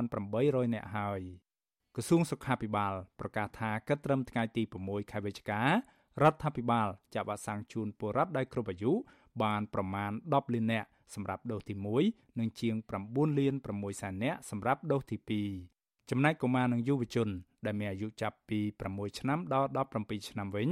[0.10, 1.22] 2800នាក់ហើយ
[1.96, 5.70] ក្រសួងសុខាភិបាលប្រកាសថាគិតត្រឹមថ្ងៃទី6ខែវិច្ឆិការ
[6.24, 8.92] ដ្ឋាភិបាលចាក់វ៉ាក់សាំងជូនពលរដ្ឋដែលគ្រប់អាយុ
[9.44, 11.76] បានប្រមាណ10លាននាក់សម្រាប់ដូសទី
[12.08, 15.44] 1និងជាង9លាន6សែននាក់សម្រាប់ដូសទី
[15.76, 17.30] 2ចំណែកកុមារនិងយុវជន
[17.66, 18.60] ដែលមានអាយុចាប់ពី
[18.90, 19.70] 6ឆ្នាំដល់
[20.00, 20.68] 17ឆ្នាំវិញ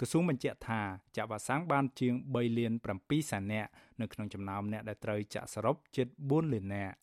[0.00, 0.80] ក្រសួងបញ្ជាក់ថា
[1.16, 2.72] ចាក់វ៉ាក់សាំងបានជាង3លាន
[3.02, 3.70] 7សែននាក់
[4.00, 6.94] នៅក្នុងចំណោមអ្នកដែលត្រូវចាក់សរុបជិត4លាននាក់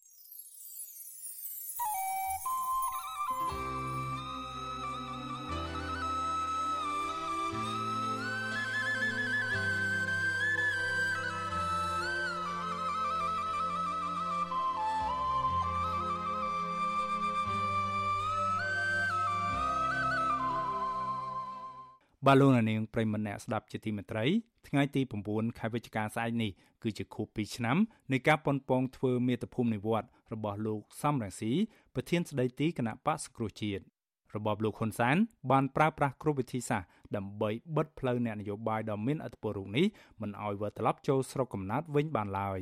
[22.27, 24.25] បាទលោកនាងប្រិមម្នាក់ស្ដាប់ជាទីមេត្រី
[24.67, 26.51] ថ្ងៃទី9ខែវិច្ឆិកាស្អែកនេះ
[26.83, 27.77] គឺជាខួប2ឆ្នាំ
[28.11, 31.51] នៃការប៉ុនប៉ងធ្វើមេត្តាភូមិនិវត្តរបស់លោកសំរងស៊ី
[31.93, 33.83] ប្រធានស្ដីទីគណៈបកសង្គ្រោះជាតិ
[34.35, 35.17] របបលោកហ៊ុនសែន
[35.51, 39.85] បានប្រើប្រាស់គ្រប់វិធីសាស្ត្រដើម្បីបិទផ្លូវអ្នកនយោបាយដ៏មានឥទ្ធិពលរូបនេះ
[40.21, 42.61] មិនឲ្យវិលត្រឡប់ចូលស្រុកកំណើតវិញបានឡើយ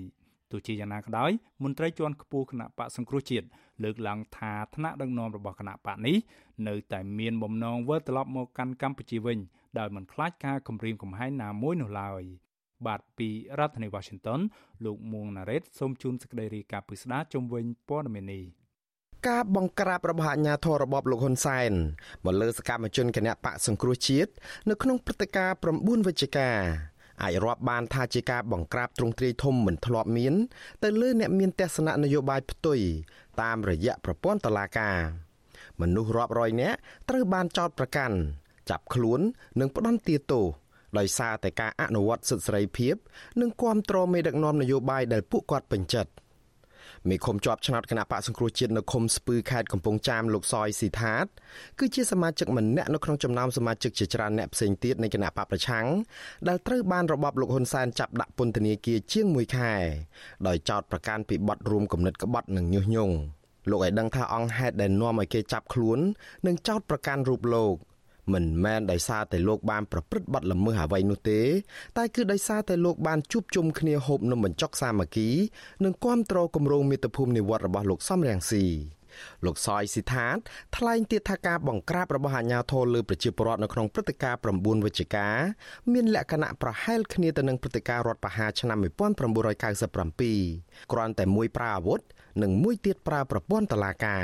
[0.52, 1.32] ទោះជាយ៉ាងណាក៏ដោយ
[1.64, 3.48] មន្ត្រីជាន់ខ្ពស់គណៈបកសង្គ្រោះជាតិ
[3.84, 6.16] លើកឡើងថាថ្នាក់ដឹកនាំរបស់គណៈបកនេះ
[6.68, 9.39] នៅតែមានបំណងវិលត្រឡប់មកកាន់កម្ពុជាវិញ
[9.80, 12.24] ដោយមិនខ្លាចការគំរាមកំហែងណាមួយនោះឡើយ
[12.88, 13.30] បាទពី
[13.60, 14.39] រដ្ឋធានី Washington
[14.86, 18.46] លោកមួងណារ៉េតសូមជូនសេចក្តីរាយការណ៍ពិស្ដាជុំវិញព័ត៌មាននេះ
[19.28, 21.72] ការបង្ក្រាបរបស់អាជ្ញាធររបបលោកហ៊ុនសែន
[22.26, 24.32] មកលើសកម្មជនគណៈបកសង្គ្រោះជាតិ
[24.70, 26.50] នៅក្នុងព្រឹត្តិការណ៍9វិច្ឆិកា
[27.24, 30.34] អាចរាប់បានថាជាការបង្ក្រាបទ្រង់ទ្រាយធំមិនធ្លាប់មាន
[30.84, 32.80] ទៅលើអ្នកមានទស្សនៈនយោបាយផ្ទុយ
[33.41, 34.97] តាមរយៈប្រព័ន្ធតុលាការ
[35.82, 36.78] មនុស្សរាប់រយនាក់
[37.09, 38.18] ត្រូវបានចោទប្រកាន់
[38.70, 39.20] ចាប់ខ្លួន
[39.59, 40.45] និងផ្ដន្ទាទោស
[40.97, 42.95] ដោយសារតែការអនុវត្តសិទ្ធិសេរីភាព
[43.41, 46.11] និងគ្រប់គ្រងមេដឹកនាំនយោបាយដែលពួកគាត់ពេញចិត្ត
[47.10, 51.26] មេឃុំជាប់ឆ្នោតគណៈបកសង្គ្រោះជាតិនៅឃុំស្ពឺខេត្តកំពង់ចាមលោកសយស៊ីថាត
[51.80, 55.86] គឺជាសមាជិកម្នាក់នៅក្នុងចំណោមសមាជិកជាច្រើនអ្នកផ្សេងទៀតនៃគណៈបកប្រឆាំង
[56.47, 59.74] ដែលត្រូវបានរបបលោកហ៊ុនសែនចាប់ដាក់ពន្ធនាគារជាង1ខែ
[60.47, 63.16] ដោយចោទប្រកាន់ពីបទរួមគំនិតក្បត់និងញុះញង់
[63.70, 65.99] លោកឲ្យដឹងថាអង្គហេតុដែលនាំឲ្យគេចាប់ខ្លួន
[66.47, 67.76] និងចោទប្រកាន់រូបលោក
[68.34, 71.42] មិនមែនដោយសារតែលោកបានប្រព្រឹត្តបទល្មើសអ្វីនោះទេ
[71.98, 75.30] តែគឺដោយសារតែលោកបានជួបជុំគ្នាហូបនំបញ្ចុកសាមគ្គី
[75.84, 78.66] និងគាំទ្រគម្រោងមាតុភូមិនិវត្តរបស់លោកសំរងស៊ី
[79.46, 80.38] លោកសយស៊ីថាត
[80.78, 85.28] ថ្លែងទៀតថាការបង្ក្រាបរបស់អាជ្ញាធរលើប្រជាពលរដ្ឋនៅក្នុងព្រឹត្តិការណ៍9វិច្ឆិកា
[85.94, 92.00] មានលក្ខណៈប្រហែលគ្នាទៅនឹងព្រឹត្តិការណ៍រដ្ឋប្រហារឆ្នាំ1997គ្រាន់តែមួយប្រើអាវុធ
[92.44, 94.24] និងមួយទៀតប្រើប្រព័ន្ធតុលាការ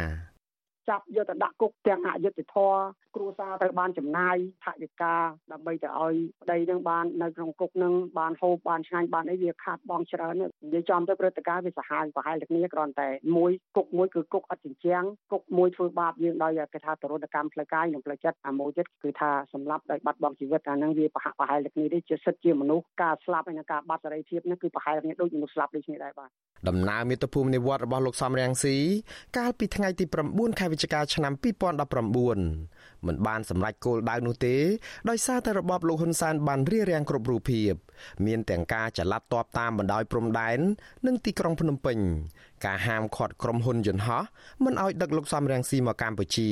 [0.89, 2.79] ចាប់យកទៅដាក់គុកទាំងអយុត្តិធម៌
[3.15, 5.15] គ្រួសារត្រូវបានចំណាយថវិកា
[5.51, 26.29] ដើម្បីទៅឲ្យប្តីនឹងបាននៅក្នុងគុកនឹងបានហូបបានឆ្ងាញ់បានអីវាខាតបងច្រើននិយាយចំទៅព្រឹត្តិការណ៍វាសាហាវប្រហែលគ្នាគ្រាន់តែមួយគុកមួយគឺគុកអត់ចិញ្ចាំងគុកមួយធ្វើបាបយើងដោយគេថាទរណកម្មផ្លូវកាយនិងផ្លូវចិត្តអាមួយទៀតគឺថាសម្លាប់ដោយបាត់បង់ជីវិតអានឹងវាប្រហាក់ប្រហែលគ្នាទេជាសិទ្ធិជាមនុស្សការស្លាប់ហើយនិងការបាត់សេរីភាពនេះគឺប្រហែលគ្នាដូចមនុស្សស្លាប់ដូចគ្នាដែរបាទ
[26.69, 28.77] ដំណើរមាតុភូមិនិវត្តរបស់លោកសំរងស៊ី
[29.37, 31.33] កាលពីថ្ងៃទី9ខែវិច្ឆិកាឆ្នាំ
[31.99, 34.55] 2019មិនបានសម្រេចគោលដៅនោះទេ
[35.09, 37.71] ដោយសារតែរបបលោកហ៊ុនសែនបានរារាំងគ្រប់រូបភាព
[38.25, 40.59] មានទាំងការចល័តតបតាមបណ្ដោយព្រំដែន
[41.05, 41.97] និងទីក្រុងភ្នំពេញ
[42.65, 44.23] ការហាមឃាត់ក្រុមហ៊ុនយន្តហោះ
[44.65, 46.49] មិនឲ្យដឹកលោកសំរងស៊ីមកកម្ពុជា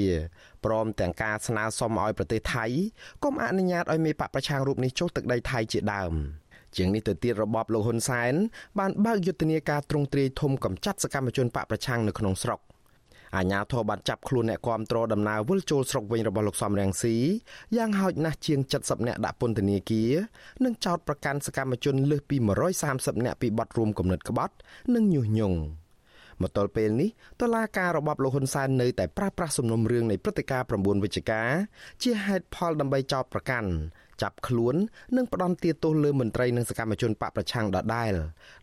[0.66, 2.66] ព្រមទាំងការស្នើសុំឲ្យប្រទេសថៃ
[3.24, 6.14] កុំអនុញ្ញាតឲ្យមេបកប្រឆាំងរូបនេះចុះទឹកដីថៃជាដើម
[6.78, 8.34] ជាងនេះទៅទៀតរបបលោកហ៊ុនសែន
[8.80, 12.60] បានបើកយុទ្ធនាការទ្រង់ទ្រាយធំកម្ចាត់សកម្មជនបកប្រឆាំងនៅក្នុងស្រុក
[13.36, 17.16] អាជ្ញាធរបានចាប់ខ្លួនអ្នកគាំទ្រដំណើរវិលចូលស្រុកវិញរបស់លោកសំរងស៊ី
[17.76, 20.12] យ៉ាងហោចណាស់ជាង70នាក់ដាក់ពន្ធនាគារ
[20.64, 22.38] និងចោទប្រកាន់សកម្មជនលើសពី
[22.82, 24.54] 130នាក់ពីបទរួមគំនិតក្បត់
[24.94, 25.60] និងញុះញង់
[26.42, 27.10] មកទល់ពេលនេះ
[27.42, 31.42] តឡាការរបបលោកហ៊ុនសែននៅតែប្រាស្រ័យសំណុំរឿងនៃព្រឹត្តិការណ៍9វិច្ឆិកា
[32.04, 33.70] ជាហេតុផលដើម្បីចោទប្រកាន់
[34.22, 34.76] ចាប់ខ្លួន
[35.16, 38.14] និងផ្ដន់ទាទោសលើមន្ត្រីនិងសកម្មជនបកប្រឆាំងដដែល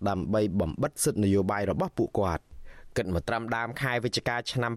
[0.09, 2.45] ដើម្បីបំបិតសិទ្ធិនយោបាយរបស់ពួកគាត់
[2.97, 4.73] គិតមកត្រឹមដើមខែវិច្ឆិកាឆ្នាំ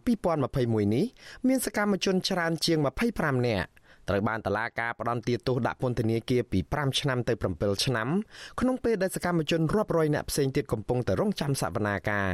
[0.46, 1.06] 2021នេះ
[1.48, 2.78] មានសកម្មជនច្រើនជាង
[3.14, 3.70] 25នាក់
[4.10, 8.08] ត្រូវបានតឡាការផ្ដន្ទាទោសដាក់ពន្ធនាគារពី5ឆ្នាំទៅ7ឆ្នាំ
[8.60, 12.32] ក្នុងពេលដែលសកម្មជនរាប់រយនាក់ផ្សេងទៀតកំពុងតែរងចាំសវនាការ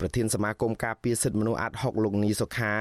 [0.00, 2.74] ប្រធានសមាគមការពារសិទ្ធិមនុស្សអាត់ហុកលោកនីសុខា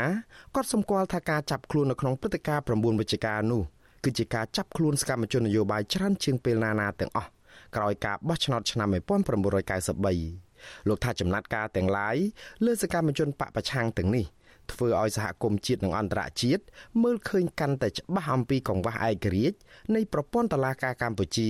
[0.55, 3.61] គាត់សម្គាល់ថាការចាប់ខ្លួននៅក្នុងព្រឹត្តិការណ៍9វិច្ឆិកានោះ
[4.03, 7.29] គឺជាការចាប់ខ្លួនសកម្មជននយោបាយច្រើនជាងពេលណាណាទាំងអស់
[7.75, 10.52] ក្រោយការបោះឆ្នោតឆ្នាំ1993
[10.87, 12.15] លោកថាចំណាត់ការទាំងឡាយ
[12.65, 14.25] លើសកម្មជនបកប្រឆាំងទាំងនេះ
[14.71, 16.63] ធ្វើឲ្យសហគមន៍ជាតិនិងអន្តរជាតិ
[17.03, 19.57] មើលឃើញកាន់តែច្បាស់អំពីកង្វះឯករាជ្យ
[19.95, 21.49] នៃប្រព័ន្ធតុលាការកម្ពុជា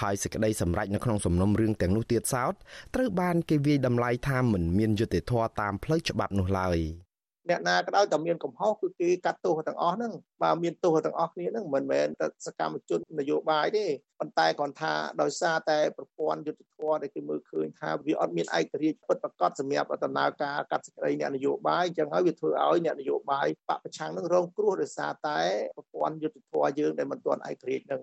[0.00, 2.54] ហើយសេចក្តីសម្រេចនៅក្នុងសំណុំរឿងទាំងនោះទៀតសោត
[2.94, 6.78] ត្រូវបានគេវាយតម្លៃថាមិនមានយុត្តិធម៌តាមផ្លូវច្បាប់នោះឡើយ។
[7.50, 13.84] អ្នកណាក៏ដោយតែមានកំហុសគឺគេកាត់ទោសទាំងអស់ហ្នឹងបើមានទោសទាំងអស់គ្នាហ្នឹងមិនមែនតែសកម្មជននយោបាយទេ
[14.20, 25.40] ប៉ុន្តែគ្រាន់ថាដោយសារតែប្រព័ន្ធយុទ្ធធម៌ដែលគេមើលឃើញថាវាអត់មានឯករាជ្យពិតប្រាកដសម្រាប់ដំណើរការកាត់សេចក្តីអ្នកនយោបាយអញ្ចឹងហើយវាធ្វើឲ្យអ្នកនយោបាយបពប្រឆាំងនឹងរងគ្រោះដោយសារតែ
[25.76, 28.00] ប្រព័ន្ធយុទ្ធធម៌យើងដែលមិនទាន់ឯករាជ្យនឹង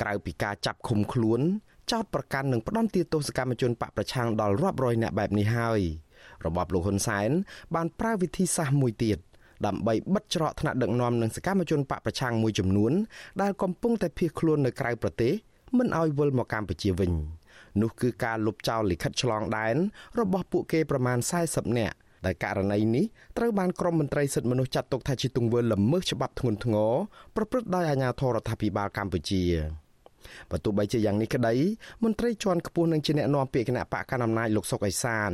[0.00, 1.40] ក្រៅពីការចាប់ឃុំខ្លួន
[1.92, 5.80] ចោតប្រកាន់និងផ្ដន់ទាទោសកម្មជនបកប្រឆាំងដល់រាប់រយនាក់បែបនេះហើយ
[6.46, 7.30] របបលោកហ៊ុនសែន
[7.74, 9.18] បានប្រើវិធីសាស្ត្រមួយទៀត
[9.66, 12.92] ដើម្បីបិទច្រកថ្នាក់ដឹកនាំនិងសកម្មជនបកប្រឆាំងមួយចំនួន
[13.42, 15.32] ដែលកំពុងតែភៀសខ្លួននៅក្រៅប្រទេស
[15.78, 17.12] មិនឲ្យវិលមកកម្ពុជាវិញ
[17.80, 19.76] នោះគឺការលុបចោលលិខិតឆ្លងដែន
[20.20, 21.18] របស់ពួកគេប្រមាណ
[21.48, 23.04] 40នាក់ដែលករណីនេះ
[23.38, 26.92] ត្រូវបានក្រមមន្ត្រីសិទ្ធិមនុស្សចាត់ទុកថាជាទង្វើល្មើសច្បាប់ធ្ងន់ធ្ងរ
[27.36, 29.42] ប្រព្រឹត្តដោយអាជ្ញាធររដ្ឋាភិបាលកម្ពុជា
[30.50, 31.54] បើទោះបីជាយ៉ាងនេះក្តី
[32.04, 35.30] មន្ត្រីជាន់ខ្ពស់នឹងជាអ្នកនាំពាក្យគណៈបកកណ្ដាលអំណាចលោកសុកអេសាន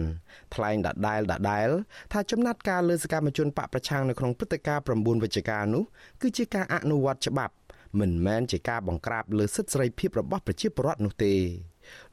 [0.55, 1.69] ថ្លែងដដែលដដែល
[2.13, 5.85] ថាចំណាត់ការលើសកម្មជនបកប្រឆាំងនៅក្នុងព្រឹត្តិការណ៍9វិច្ឆិកានោះ
[6.23, 7.55] គឺជាការអនុវត្តច្បាប់
[8.01, 11.35] មិនមែនជាការបង្ក្រាបលើសិទ្ធិសេរីភាពរបស់ប្រជាពលរដ្ឋនោះទេ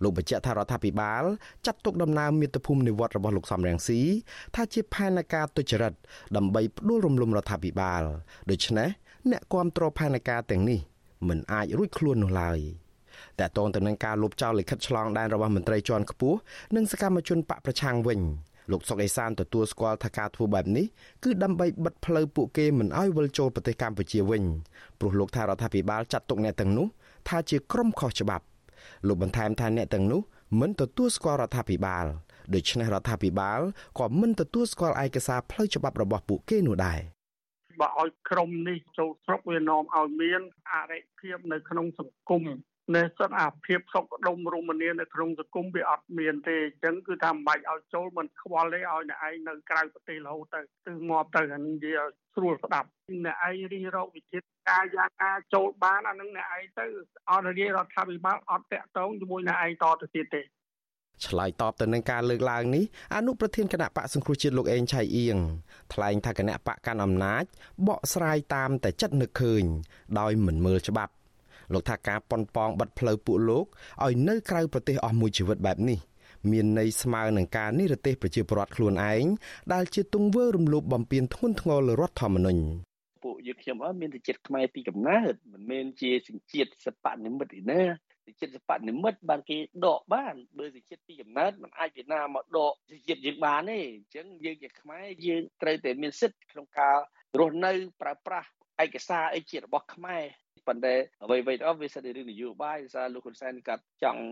[0.03, 1.23] លោកបញ្ជាក់ថារដ្ឋាភិបាល
[1.65, 3.99] ចាត់ទុកដំណើរមាតុភូមិនិវត្តរបស់លោកសំរងស៊ី
[4.55, 5.93] ថាជាផែនការទុច្ចរិត
[6.37, 8.03] ដើម្បីផ្ដួលរំលំរដ្ឋាភិបាល
[8.49, 8.89] ដូច្នេះ
[9.31, 10.79] អ្នកគ្រប់គ្រងផែនការទាំងនេះ
[11.27, 12.59] មិនអាចរួចខ្លួននោះឡើយ
[13.39, 16.37] តើតងទៅនឹងការលុបចោលលិខិតឆ្លងដែនរបស់មន្ត្រីជាន់ខ្ពស់
[16.75, 18.19] និងសកម្មជនបកប្រឆាំងវិញ
[18.71, 20.85] លោកសុកអេសានទទួលស្គាល់ថាការធ្វើបែបនេះ
[21.23, 24.43] គឺដើម្បីបិទផ្លូវពួកគេមិនឲ្យវិលចូលប្រទេសកម្ពុជាវិញ
[24.99, 26.87] ព្រោះលោកថារដ្ឋាភិបាលចាត់ទុកអ្នកទាំងនោះ
[27.29, 28.45] ថាជាក្រុមខុសច្បាប់
[29.07, 30.21] លោកបន្ថែមថាអ្នកទាំងនោះ
[30.59, 32.05] មិនទទួលស្គាល់រដ្ឋាភិបាល
[32.53, 33.59] ដូច្នេះរដ្ឋាភិបាល
[33.99, 37.14] ក៏មិនទទួលស្គាល់ឯកសារផ្លូវច្បាប់របស់ពួកគេនោះដែរ
[37.81, 42.43] បើឲ្យក្រមនេះចូលស្រុកវានាំឲ្យមានអរិភាពនៅក្នុងសង្គម
[42.95, 52.87] នេះសិនអាភាពសុខដុមរមនានៅក្នុងសង្គមវាអត់មានទេអញ្ចឹងគឺថាមិនបាច់ឲ្យចូលមិនខ្វល់ទេឲ្យអ្នកឯងនៅក្រៅប្រទេសរហូតទៅទៅងាប់ទៅអានេះនិយាយឲ្យស្រួលស្ដាប់
[53.25, 56.85] អ្នកឯងរិះរកវិធីការយ៉ាងការចូលបានអានឹងអ្នកឯងទៅ
[57.29, 60.41] អត់រាជរដ្ឋាភិបាលអត់តាក់ទងជាមួយអ្នកឯងតទៅទៀតទេ
[61.25, 62.83] ឆ្លើយតបទៅនឹងការលើកឡើងនេះ
[63.15, 65.37] អនុប្រធានគណៈបកសង្គ្រោះជាតិលោកអេងឆៃអៀង
[65.93, 67.43] ថ្លែងថាគណៈបកកាន់អំណាច
[67.87, 69.63] បកស្រាយតាមតែចិត្តនឹកឃើញ
[70.19, 71.13] ដោយមិនមើលច្បាប់
[71.73, 73.65] លោកថាការប៉ុនប៉ងបិទផ្លូវពួកលោក
[74.05, 75.99] ឲ្យនៅក្រៅប្រទេសអស់មួយជីវិតបែបនេះ
[76.51, 79.23] មានន័យស្មើនឹងការនិរទេសប្រជាពលរដ្ឋខ្លួនឯង
[79.73, 82.61] ដែលជាទង្វើរំលោភបំពានធ្ងន់ធ្ងរលើរដ្ឋធម្មនុញ្ញ
[83.23, 87.81] ពួកយើងខ្ញុំអត់មានតែចិត្តខ្មែរពីកំណើតមិនមែនជាសញ្ជាតិសពនិមិត្តឯណា
[88.41, 92.73] ចិត្តសពនិមិត្តបានគេដកបានបើសចិត្តពីកំណើតมันអាចពីណាមកដក
[93.09, 96.97] ចិត្តយើងបានទេអញ្ចឹងយើងជាខ្មែរយើងត្រូវតែមានសិទ្ធិក្នុងការ
[97.39, 97.71] រស់នៅ
[98.01, 98.47] ប្រើប្រាស់
[98.83, 100.25] ឯកសារអីជារបស់ខ្មែរ
[100.67, 104.23] ប៉ុន្តែអ្វីៗទៅវាសិតតែរឿងនយោបាយសារលោកហ៊ុនសែនកាត់ចង់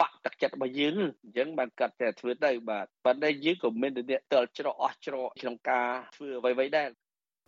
[0.00, 6.88] បាក់ទឹកចិត្តរបស់យើងអញ្ចឹងបានកាត់តែធ្វើទៅបាទប៉ុន្តែយើងក៏មានតែតល់ច្រកអស់ច្រកក្នុងការធ្វើអ្វីៗដែរ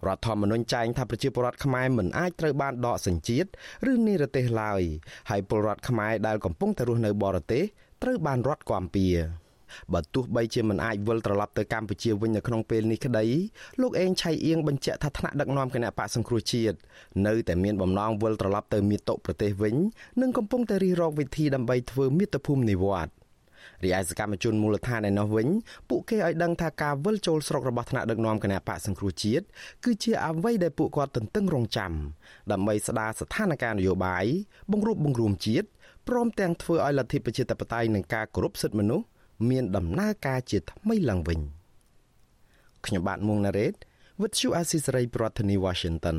[0.06, 3.48] រដ្ឋធម្មនុញ្ញចែងថាប្រជាពលរដ្ឋខ្មែរមិនអាចត្រូវបានដកសញ្ជាតិ
[3.92, 4.82] ឬនិរទេសឡើយ
[5.30, 7.62] ហើយពលរដ្ឋខ្មែរដែលកំពុងតែរស់នៅបរទេស
[8.02, 9.08] ត្រូវបានរដ្ឋគាំពៀ
[9.94, 13.24] បើទោះបីជាមិនអាចវិលត្រឡប់ទៅកម្ពុជាវិញនៅក្នុងពេលនេះក្តី
[13.80, 16.76] លោកអេងឆៃអៀងបញ្ជាក់ថាថ្នាក់ដឹកនាំគណៈបកសង្គ្រោះជាតិ
[17.26, 19.74] នៅតែមានបំណងវិលត្រឡប់ទៅមាតុប្រទេសវិញ
[20.20, 23.17] និងកំពុងតែរិះរកវិធីដើម្បីធ្វើមាតុភូមិនិវត្តន៍
[23.84, 25.48] រីឯសកម្មជនមូលដ្ឋានឯណោះវិញ
[25.88, 29.44] ពួកគេឲ្យដឹងថាការវិលចូលស្រុករបស់ថ្នាក់ដឹកនាំគណៈបកសង្គ្រោះជាតិ
[29.84, 31.92] គឺជាអ្វីដែលពួកគាត់ទន្ទឹងរង់ចាំ
[32.52, 34.24] ដើម្បីស្ដារស្ថានភាពនយោបាយ
[34.72, 35.66] បង្រួបបង្រួមជាតិ
[36.08, 39.06] ព្រមទាំងធ្វើឲ្យលទ្ធិប្រជាធិបតេយ្យនិងការគោរពសិទ្ធិមនុស្ស
[39.50, 41.40] មានដំណើរការជាថ្មីឡើងវិញ
[42.86, 43.74] ខ្ញុំបាទមុងណារ៉េត
[44.20, 46.18] With you Asisari ប្រធានាធិបតី Washington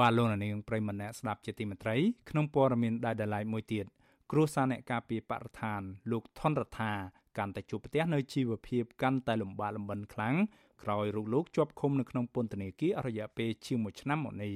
[0.00, 1.96] បាទលោកនាងប្រិមម្នាក់ស្ដាប់ជាទីមេត្រី
[2.30, 3.86] ក្នុងព័ត៌មានដែលដライមួយទៀត
[4.32, 5.80] គ្រួសារអ្នកការពារបរិស្ថាន
[6.10, 6.92] លោកថនរដ្ឋា
[7.38, 10.34] កាន់តែជួបប្រទះនៅជីវភាពកាន់តែលំបាកលំបិនខ្លាំង
[10.82, 14.54] ក្រោយរូបលោកជាប់ឃុំនៅក្នុងពន្ធនាគារអស់រយៈពេលជាង1ឆ្នាំមកនេះ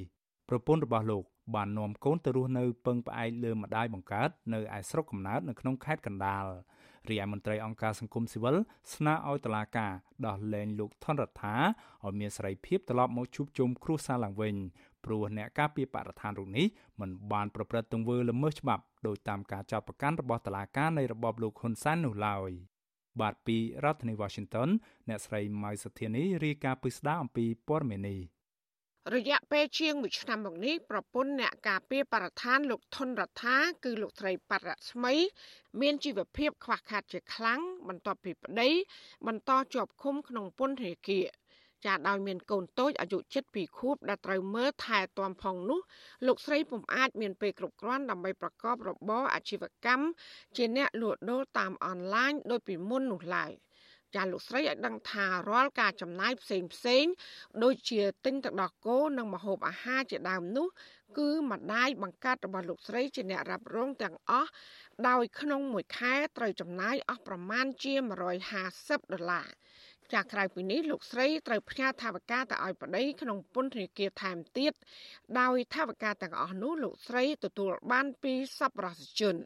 [0.49, 1.25] ប្រពន្ធរបស់លោក
[1.55, 6.47] បាននាំកូនទៅរស់នៅពឹងផ្អែកលើម្ដាយបង្កើតនៅឯស្រុកកំណើតនៅក្នុងខេត្តកណ្ដាល
[7.09, 8.57] រីឯមន្ត្រីអង្គការសង្គមស៊ីវិល
[8.95, 9.93] ស្នើឲ្យតុលាការ
[10.27, 11.55] ដោះលែងលោកថនរដ្ឋា
[12.05, 14.55] ឲ្យមានសេរីភាពត្រឡប់មកជួបជុំគ្រួសារឡើងវិញ
[15.05, 16.67] ព្រោះអ្នកការពារបរិស្ថានរូបនេះ
[17.01, 22.51] មិនបានប្រព្រឹត្តទង្វើល្មើសច្បាប់ដោយតាមការចោទប្រកាន់របស់តុលាការនៃរបបលោកហ៊ុនសែននោះឡើយ
[23.21, 24.69] បាទពីរដ្ឋធានី Washington
[25.09, 28.21] អ្នកស្រីម៉ៅសុធានីរាយការណ៍ពីស្ដារអំពីព័ត៌មាននេះ
[29.15, 35.15] រយៈពេលជាង1ឆ្នាំមកនេះប្រពន្ធអ្នកការពារបរិស្ថានលោកថនរដ្ឋាគឺលោកស្រីបរស្មី
[35.81, 38.69] មានជីវភាពខ្វះខាតជាខ្លាំងបន្ទាប់ពីប្តី
[39.27, 41.25] បន្តជាប់ឃុំក្នុងពន្ធនាគារ
[41.87, 43.19] ចាដោយមានកូនតូចអាយុ
[43.49, 45.81] 7ខួបដែលត្រូវមើលថែទាំផងនោះ
[46.27, 50.05] លោកស្រីពុំអាចមានពេលគ្រប់គ្រាន់ដើម្បីប្រកបរបរអាជីវកម្ម
[50.57, 53.53] ជាអ្នកលក់ដូរតាមអនឡាញដោយពីមុននោះឡើយ
[54.15, 57.05] ចាលោកស្រីឲ្យដឹងថារាល់ការចំណាយផ្សេងផ្សេង
[57.63, 60.69] ដូចជាទិញទឹកដោះគោនិងម្ហូបអាហារជាដើមនោះ
[61.19, 64.51] គឺម្ដាយបង្កើតរបស់លោកស្រីជាអ្នករ៉ាប់រងទាំងអស់
[65.09, 67.95] ដោយក្នុងមួយខែត្រូវចំណាយអស់ប្រមាណជា
[68.55, 69.51] 150ដុល្លារ
[70.15, 74.73] ចាក្រៅពីនេះលោកស្រីត្រូវផ្ញើថវិកាទៅឲ្យប្តីក្នុងពន្ធនាគារថែមទៀត
[75.41, 79.37] ដោយថវិកាទាំងអស់នោះលោកស្រីទទួលបានពីសប្បុរសជន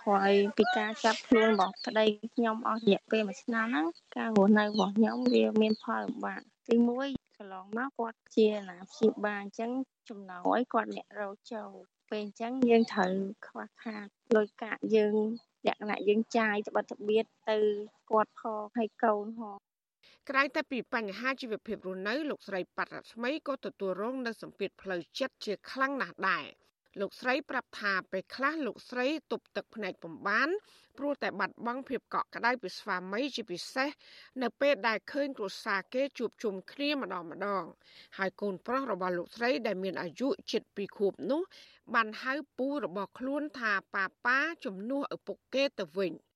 [0.00, 3.86] ក្រោយពីការចាប់ខ្លួនរបស់ប្តីខ្ញុំអស់រយៈពេលមួយឆ្នាំហ្នឹង
[4.16, 6.74] ការរស់នៅរបស់ខ្ញុំវាមានផលលំបាកទី
[7.06, 9.70] 1កន្លងមកគាត់ជាណាព្យាបាលអញ្ចឹង
[10.08, 11.70] ចំណោយគាត់អ្នករោចូល
[12.10, 13.12] ពេលអញ្ចឹងយើងត្រូវ
[13.46, 15.14] ខ្វះខាតលុយកាក់យើង
[15.66, 17.58] លក្ខណៈយើងចាយត្បិតត្បៀតទៅ
[18.10, 19.58] គាត់ផងហើយកូនផង
[20.30, 26.44] ក្រៅតែពីបញ្ហាជីវភាពរស់នៅលោកស្រីប៉ាត់រស្មីក៏ទទួលរងនូវសម្ពាធផ្លូវចិត្តជាខ្លាំងណាស់ដែរ
[27.00, 30.48] លោកស្រីប្រាប់ថាពេលខ្លះលោកស្រីទប់ទឹកភ្នែកពំបាន
[30.98, 33.90] ព្រោះតែបាត់បង់ភាពកក់ក្ដៅពីស្វាមីជាពិសេស
[34.42, 37.64] នៅពេលដែលឃើញគ្រួសារគេជួបជុំគ្នាម្ដងម្ដង
[38.18, 41.42] ហើយកូនប្រុសរបស់លោកស្រីដែលមានអាយុជិត2ខួបនោះ
[41.94, 46.12] បានហៅពូរបស់ខ្លួនថាប៉ាប៉ាជំនួសឪពុកគេទៅវិញ។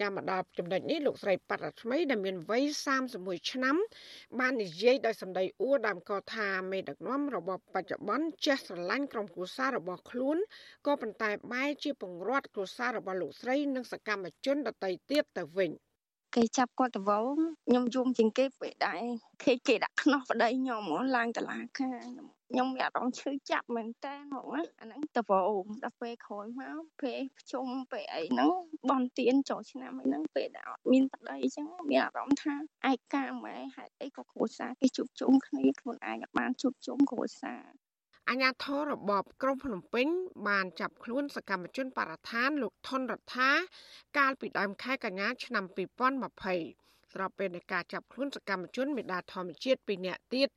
[0.00, 2.64] ចាំមកដល់ចំណុចនេះលោកស្រីប៉ាត់រស្មីដែលមានវ័យ
[3.06, 3.76] 31ឆ្នាំ
[4.38, 10.36] បាននិយាយដោយសម្ដីអួរដើមកថាមេដឹកនាំរបបបច្ចុប្បន្នចេះស្រឡាញ់ក្រុមគ្រួសាររបស់ខ្លួន
[10.86, 15.72] ក៏ប៉ុន្តែបែរជាពង្រត់គ្រួសាររបស់លោកស្រីនិងសកម្មជនដទៃទៀតទៅវិញ។
[16.34, 17.36] គេចាប់គាត់ទៅវង
[17.66, 19.04] ខ្ញុំយំជាងគេពេលដែរ
[19.42, 20.82] គេគេដាក់ខ្នោះប្តីខ្ញុំ
[21.16, 24.48] ឡើងតឡាការខ្ញុំ មានអារម្មណ៍ឈឺចាប់មែនតើហ្មង
[24.80, 25.32] អាហ្នឹងទៅវ
[25.62, 28.50] ងដល់ពេលក្រោយមកពេលប្រជុំពេលអីហ្នឹង
[28.90, 32.54] បនទៀនចូលឆ្នាំអីហ្នឹងពេលដែលអត់មានប្តីអញ្ចឹងមានអារម្មណ៍ថា
[32.90, 37.64] ឯកាម៉ែហេតុអីក៏គ្រួសារគេជួបជុំគ្នាខ្លួនឯងអត់បានជួបជុំគ្រួសារ
[38.30, 40.06] អាញាធររបបក្រុងភ្នំពេញ
[40.48, 43.50] បានចាប់ខ្លួនសកម្មជនបរិស្ថានលោកថនរដ្ឋា
[44.18, 50.48] កាលពីដើមខែកញ្ញាឆ្នាំ2020 ស្របពេលនៃការចាប់ខ្លួនសកម្មជនមេដាធម្មជាតិពីរនាក់ទៀត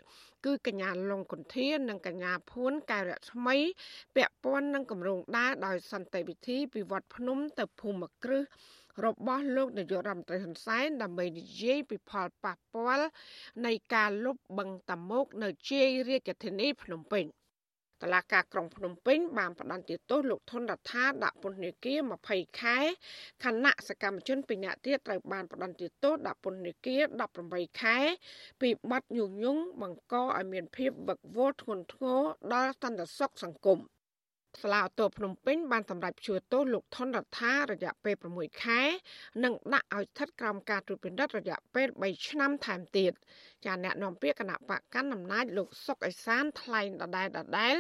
[0.46, 3.58] គឺកញ្ញាលងគុន្ធានិងកញ្ញាភួនកែវរស្មី
[4.16, 8.44] ពាក់ព័ន្ធនឹងគម្រោងដើរដោយសន្តិវិធីពីវត្តភ្នំទៅភូមិគ្រឹះ
[9.06, 13.08] របស់លោកនាយករដ្ឋមន្ត្រីហ៊ុនសែនដើម្បីនិយាយពីផលប៉ះពាល់
[13.66, 17.26] នៃការលុបបង្តមោកនៅជ័យរាជធានីភ្នំពេញ
[18.02, 22.00] តឡាការក្រុងភ្នំពេញបានផ្តន្ទាទោសលោកធនរដ្ឋាដាក់ពន្ធនាគារ
[22.30, 22.78] 20ខែ
[23.44, 27.02] ខណៈសកម្មជនពីរនាក់ទៀតត្រូវបានផ្តន្ទាទោសដាក់ពន្ធនាគារ
[27.42, 27.98] 18ខែ
[28.62, 32.22] ពីបទញុះញង់បង្កឲ្យមានភាពវឹកវរធ្ងន់ធ្ងរ
[32.54, 33.80] ដល់សន្តិសុខសង្គម
[34.60, 38.82] សាលាឧទ្ធរភ្នំពេញបានសម្រេចព្យួរទោសលោកថនរដ្ឋារយៈពេល6ខែ
[39.44, 43.12] និងដាក់ឲ្យស្ថិតក្រោមការត្រួតពិនិត្យរយៈពេល3ឆ្នាំថែមទៀត
[43.66, 47.76] ចាអ្នកនាំពាក្យគណៈបកកណ្ដាលអំណាចលោកសុកអេសានថ្លែងដដែលដដែល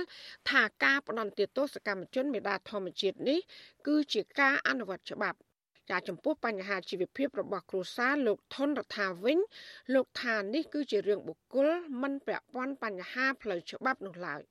[0.49, 3.39] ថាការផ្ដន់ទោសកម្មជនមេដាធម្មជាតិនេះ
[3.87, 5.39] គឺជាការអនុវត្តច្បាប់
[5.89, 9.37] ចាចំពោះបញ្ហាជីវភាពរបស់គ្រួសារលោកថនរដ្ឋាវិញ
[9.93, 11.67] លោកថានេះគឺជារឿងបុគ្គល
[12.01, 14.41] មិនពាក់ព័ន្ធបញ្ហាផ្លូវច្បាប់នោះឡើយ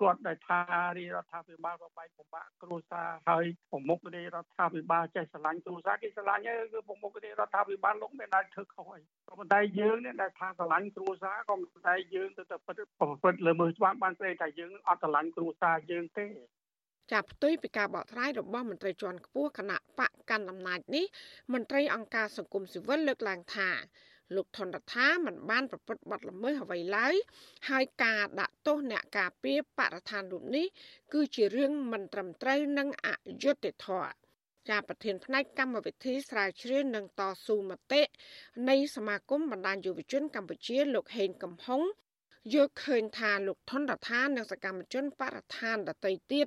[0.00, 0.58] គាត់ដែលថា
[0.98, 16.26] រាជរដ្ឋាភិបាលបបែកពិបាកគ្រួសារហើយប្រមុខរាជរដ្ឋាភិបាលចេះស្រឡាញ់គ្រួសារគេស្រឡាញ់ហើយគឺប្រមុខរាជរដ្ឋាភិបាលលោកមានតែធ្វើខុសហើយក៏ប៉ុន្តែយើងនេះដែលថាស្រឡាញ់គ្រួសារក៏ប៉ុន្តែយើងទៅតែពិតប្រព្រឹត្តលើមើលច្បាប់បានស្ដីថាយើងអត់ស្រឡាញ់គ្រួសារយើងទេ
[17.12, 21.04] ចាប់ផ្ទុយពីការបកស្រាយរបស់មន្ត្រីជាន់ខ្ពស់គណៈបកកាន់អំណាចនេះ
[21.52, 23.70] មន្ត្រីអង្គការសង្គមស៊ីវិលលើកឡើងថា
[24.34, 27.14] លោកថនរដ្ឋាមិនបានប្រព្រឹត្តបទល្មើសអ្វីឡើយ
[27.68, 30.66] ហើយការដាក់ទោសអ្នកការពារបរិស្ថានរូបនេះ
[31.14, 33.08] គឺជារឿងមិនត្រឹមត្រូវនិងអ
[33.42, 34.12] យុត្តិធម៌
[34.68, 38.02] ជាប្រធានផ្នែកកម្មវិធីស្រាវជ្រាវនិងតស៊ូមតិ
[38.68, 41.82] នៃសមាគមបណ្ដាញយុវជនកម្ពុជាលោកហេងកំហុង
[42.54, 46.46] យល់ឃើញថាលោកថនរដ្ឋានិងសកម្មជនបរិស្ថានដទៃទៀត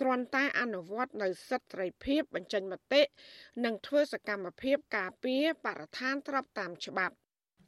[0.00, 3.02] គ្រាន់តែអនុវត្តនៅសិទ្ធិសេរីភាពបញ្ចេញមតិ
[3.64, 7.14] និងធ្វើសកម្មភាពការពារបរិស្ថានត្របតាមច្បាប់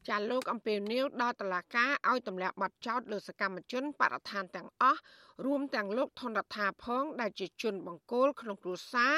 [0.09, 5.01] ចាលោកអំពីនីវដល់តឡាការឲ្យទម្លាក់ប័ណ្ណចោតលើសកម្មជនបរិស្ថានទាំងអស់
[5.45, 9.15] រួមទាំងលោកថនរដ្ឋាផងដែលជាជនបង្គោលក្នុងគ្រួសារ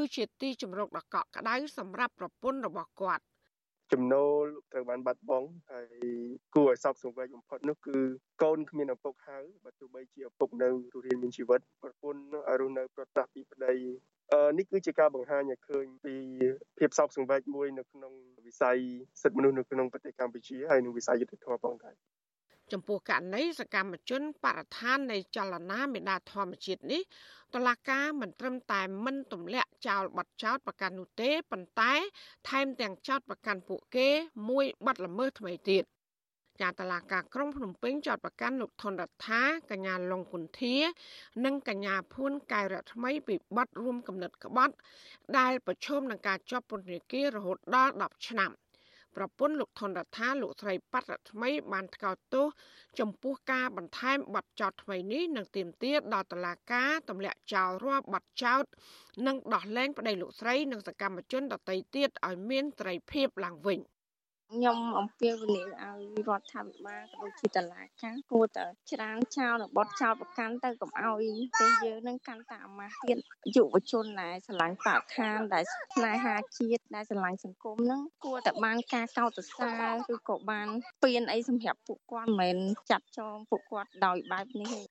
[0.00, 3.22] ឬជាទីជំរកដ៏កក់ក្ដៅសម្រាប់ប្រពន្ធរបស់គាត់
[3.92, 6.06] ចំណូលត្រូវបានបាត់បង់ហើយ
[6.54, 7.98] គួរឲ្យសោកសង្វេគបំផុតនោះគឺ
[8.42, 13.74] កូនគ្មានឪពុកហៅបើទោះបីជាឪពុកនៅរស់រានមានជីវិតប្រពន្ធឲ្យរស់នៅប្រតាស់ពីប្តី
[14.32, 16.14] អឺនេះគឺជាការបង្ហាញឲ្យឃើញពី
[16.78, 18.12] ភាពសោកសង្វេគមួយនៅក្នុង
[18.46, 18.78] វិស័យ
[19.22, 21.94] សិទ្ធិមនុស្សនៅក្នុងប្រទេសកម្ពុជាហើយនិងវិស័យយុត្តិធម៌ផងដែរ
[22.72, 27.02] ចំពោះករណីសកម្មជនបរិស្ថាននៃចលនាមេដាធម្មជាតិនេះ
[27.54, 31.92] តឡាកាមិនត្រឹមតែមិនទម្លាក់ចោលបទចោតប្រកាន់នោះទេប៉ុន្តែ
[32.48, 34.08] ថែមទាំងចោតប្រកាន់ពួកគេ
[34.48, 35.84] មួយបទល្មើសថ្មីទៀត
[36.60, 40.76] ចាតឡាកាក្រុងភ្នំពេញចោតប្រកាន់លោកថនរដ្ឋាកញ្ញាឡុងគុន្ធា
[41.44, 44.74] និងកញ្ញាភួនកែវរថ្មីពីបទរួមកំណត់ក្បត់
[45.38, 48.50] ដែលប្រឈមនឹងការជាប់ពន្ធនាគាររហូតដល់10ឆ្នាំ។
[49.16, 52.46] ប្រពន្ធលោកថនរដ្ឋាលោកស្រីប៉ាត់រថ្មីបានថ្កោលទោស
[52.98, 58.64] ចំពោះការបន្ថែមបទចោទថ្មីនេះនឹងទាមទារដល់តុលាការទម្លាក់ចោលរាល់បទចោទ
[59.26, 63.80] និងដោះលែងប្តីលោកស្រីនិងសកម្មជនដទៃទៀតឲ្យមានត្រីភាពឡើងវិញ។
[64.54, 71.24] ខ្ញុំអំពាវនាវឲ្យរដ្ឋាភិបាលក៏ដូចជាតឡាការគួរតែច្រានចោលនៅបទចោលប្រកាន់ទៅកុំឲ្យ
[71.60, 73.18] ទេយើងនឹងកាន់តែអាម៉ាស់ទៀត
[73.56, 80.68] យុវជនដែលស្រឡាញ់បរិស្ថានដែលស្នេហាជាតិដែលស្រឡាញ់សង្គមហ្នឹងគួរតែបានការកោតសរសើរឬក៏បាន
[81.02, 82.56] ពៀនអីសម្រាប់ពួកគាត់មិនមែន
[82.90, 84.82] ចាត់ចងពួកគាត់ដោយបែបនេះទេ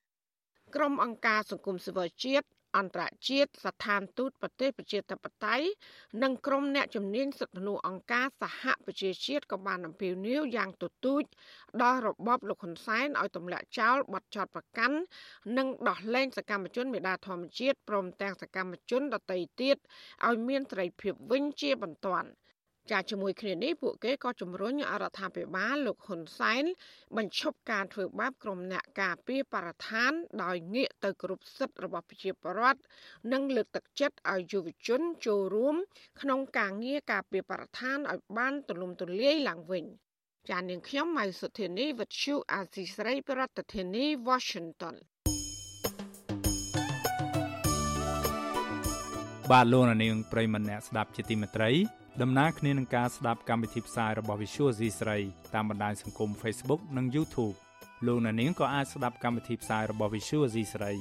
[0.74, 2.46] ក្រុមអង្គការសង្គមស៊ីវិលជាតិ
[2.76, 5.66] អន្តរជាតិស្ថានទូតប្រទេសប្រជាធិបតេយ្យ
[6.22, 11.22] និងក្រុមអ្នកជំនាញសិទ្ធិមនុស្សអង្គការសហប្រជាជាតិក៏បានអំពាវនាវយ៉ាងទទូច
[11.82, 14.96] ដល់របបលោកហ៊ុនសែនឲ្យទម្លាក់ចោលបទចោទប្រកាន់
[15.56, 19.76] និងដោះលែងសកម្មជនមេដាធម្មជាតិព្រមទាំងសកម្មជនដទៃទៀត
[20.28, 22.30] ឲ្យមានត្រីភាពវិញជាបន្ទាន់
[22.90, 26.64] ចាជាមួយគ្នានេះពួកគេក៏ជំរុញរដ្ឋាភិបាលលោកហ៊ុនសែន
[27.16, 30.12] បញ្ឈប់ការធ្វើបាបក្រុមអ្នកការពារបរិស្ថាន
[30.44, 32.80] ដោយងាកទៅគ្រប់សិទ្ធិរបស់ប្រជាពលរដ្ឋ
[33.32, 35.76] និងលើកទឹកចិត្តឲ្យយុវជនចូលរួម
[36.20, 39.84] ក្នុងការងារការពារបរិស្ថានឲ្យបានទូលំទូលាយឡើងវិញ
[40.50, 44.96] ចាននាងខ្ញុំម៉ៃសុធានីវិទ្យុអាស៊ីស្រីប្រធានាធិបតី Washington
[49.50, 55.18] បាទលោកនាងប្រិមម្នាក់ស្ដាប់ជាទីមេត្រី ដំណើរគ្នានឹងការស្ដាប់កម្មវិធីផ្សាយរបស់ Visual C ស្រី
[55.54, 57.56] តាមបណ្ដាញសង្គម Facebook និង YouTube
[58.06, 60.92] លោកអ្នកនាងក៏អាចស្ដាប់កម្មវិធីផ្សាយរបស់ Visual C ស្រី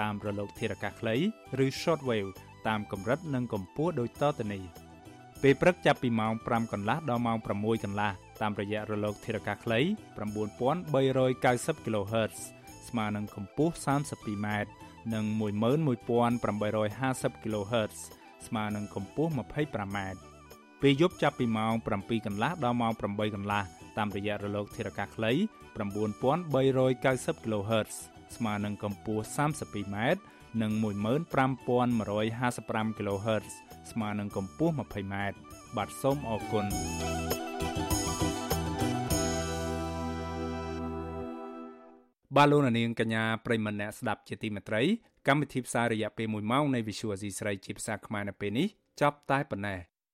[0.00, 1.16] តាមរលកធារកាសខ្លី
[1.64, 2.30] ឬ Shortwave
[2.68, 4.62] តាមកម្រិតនិងកម្ពស់ដូចតទៅនេះ
[5.42, 7.48] ពេលព្រឹកចាប់ពីម៉ោង5កន្លះដល់ម៉ោង6
[7.84, 8.10] កន្លះ
[8.42, 9.86] តាមរយៈរលកធារកាសខ្លី9390
[11.86, 12.36] kHz
[12.88, 14.48] ស្មើនឹងកម្ពស់ 32m
[15.14, 17.96] និង11850 kHz
[18.46, 19.98] ស្មើនឹងកម្ពស់ 25m
[20.82, 23.62] ពេលយប់ចាប់ពីម៉ោង7កន្លះដល់ម៉ោង8កន្លះ
[23.98, 25.32] តាមរយៈរលកធារកាសខ្លី
[25.74, 27.94] 9390 kHz
[28.36, 29.96] ស្មើនឹងកម្ពស់ 32m
[30.62, 33.46] និង15155 kHz
[33.90, 35.14] ស្មើនឹងកម្ពស់ 20m
[35.76, 36.66] បាទសូមអរគុណ
[42.36, 44.82] បាទលោកនាងកញ្ញាប្រិមម្នាក់ស្ដាប់ជាទីមេត្រី
[45.28, 48.66] កម្មវិធីផ្សាយរយៈពេល1ម៉ោងនៃ Visual Asia ស្រីជាភាសាខ្មែរនៅពេលនេះ
[49.00, 49.78] ចប់តែប៉ុណ្ណេះ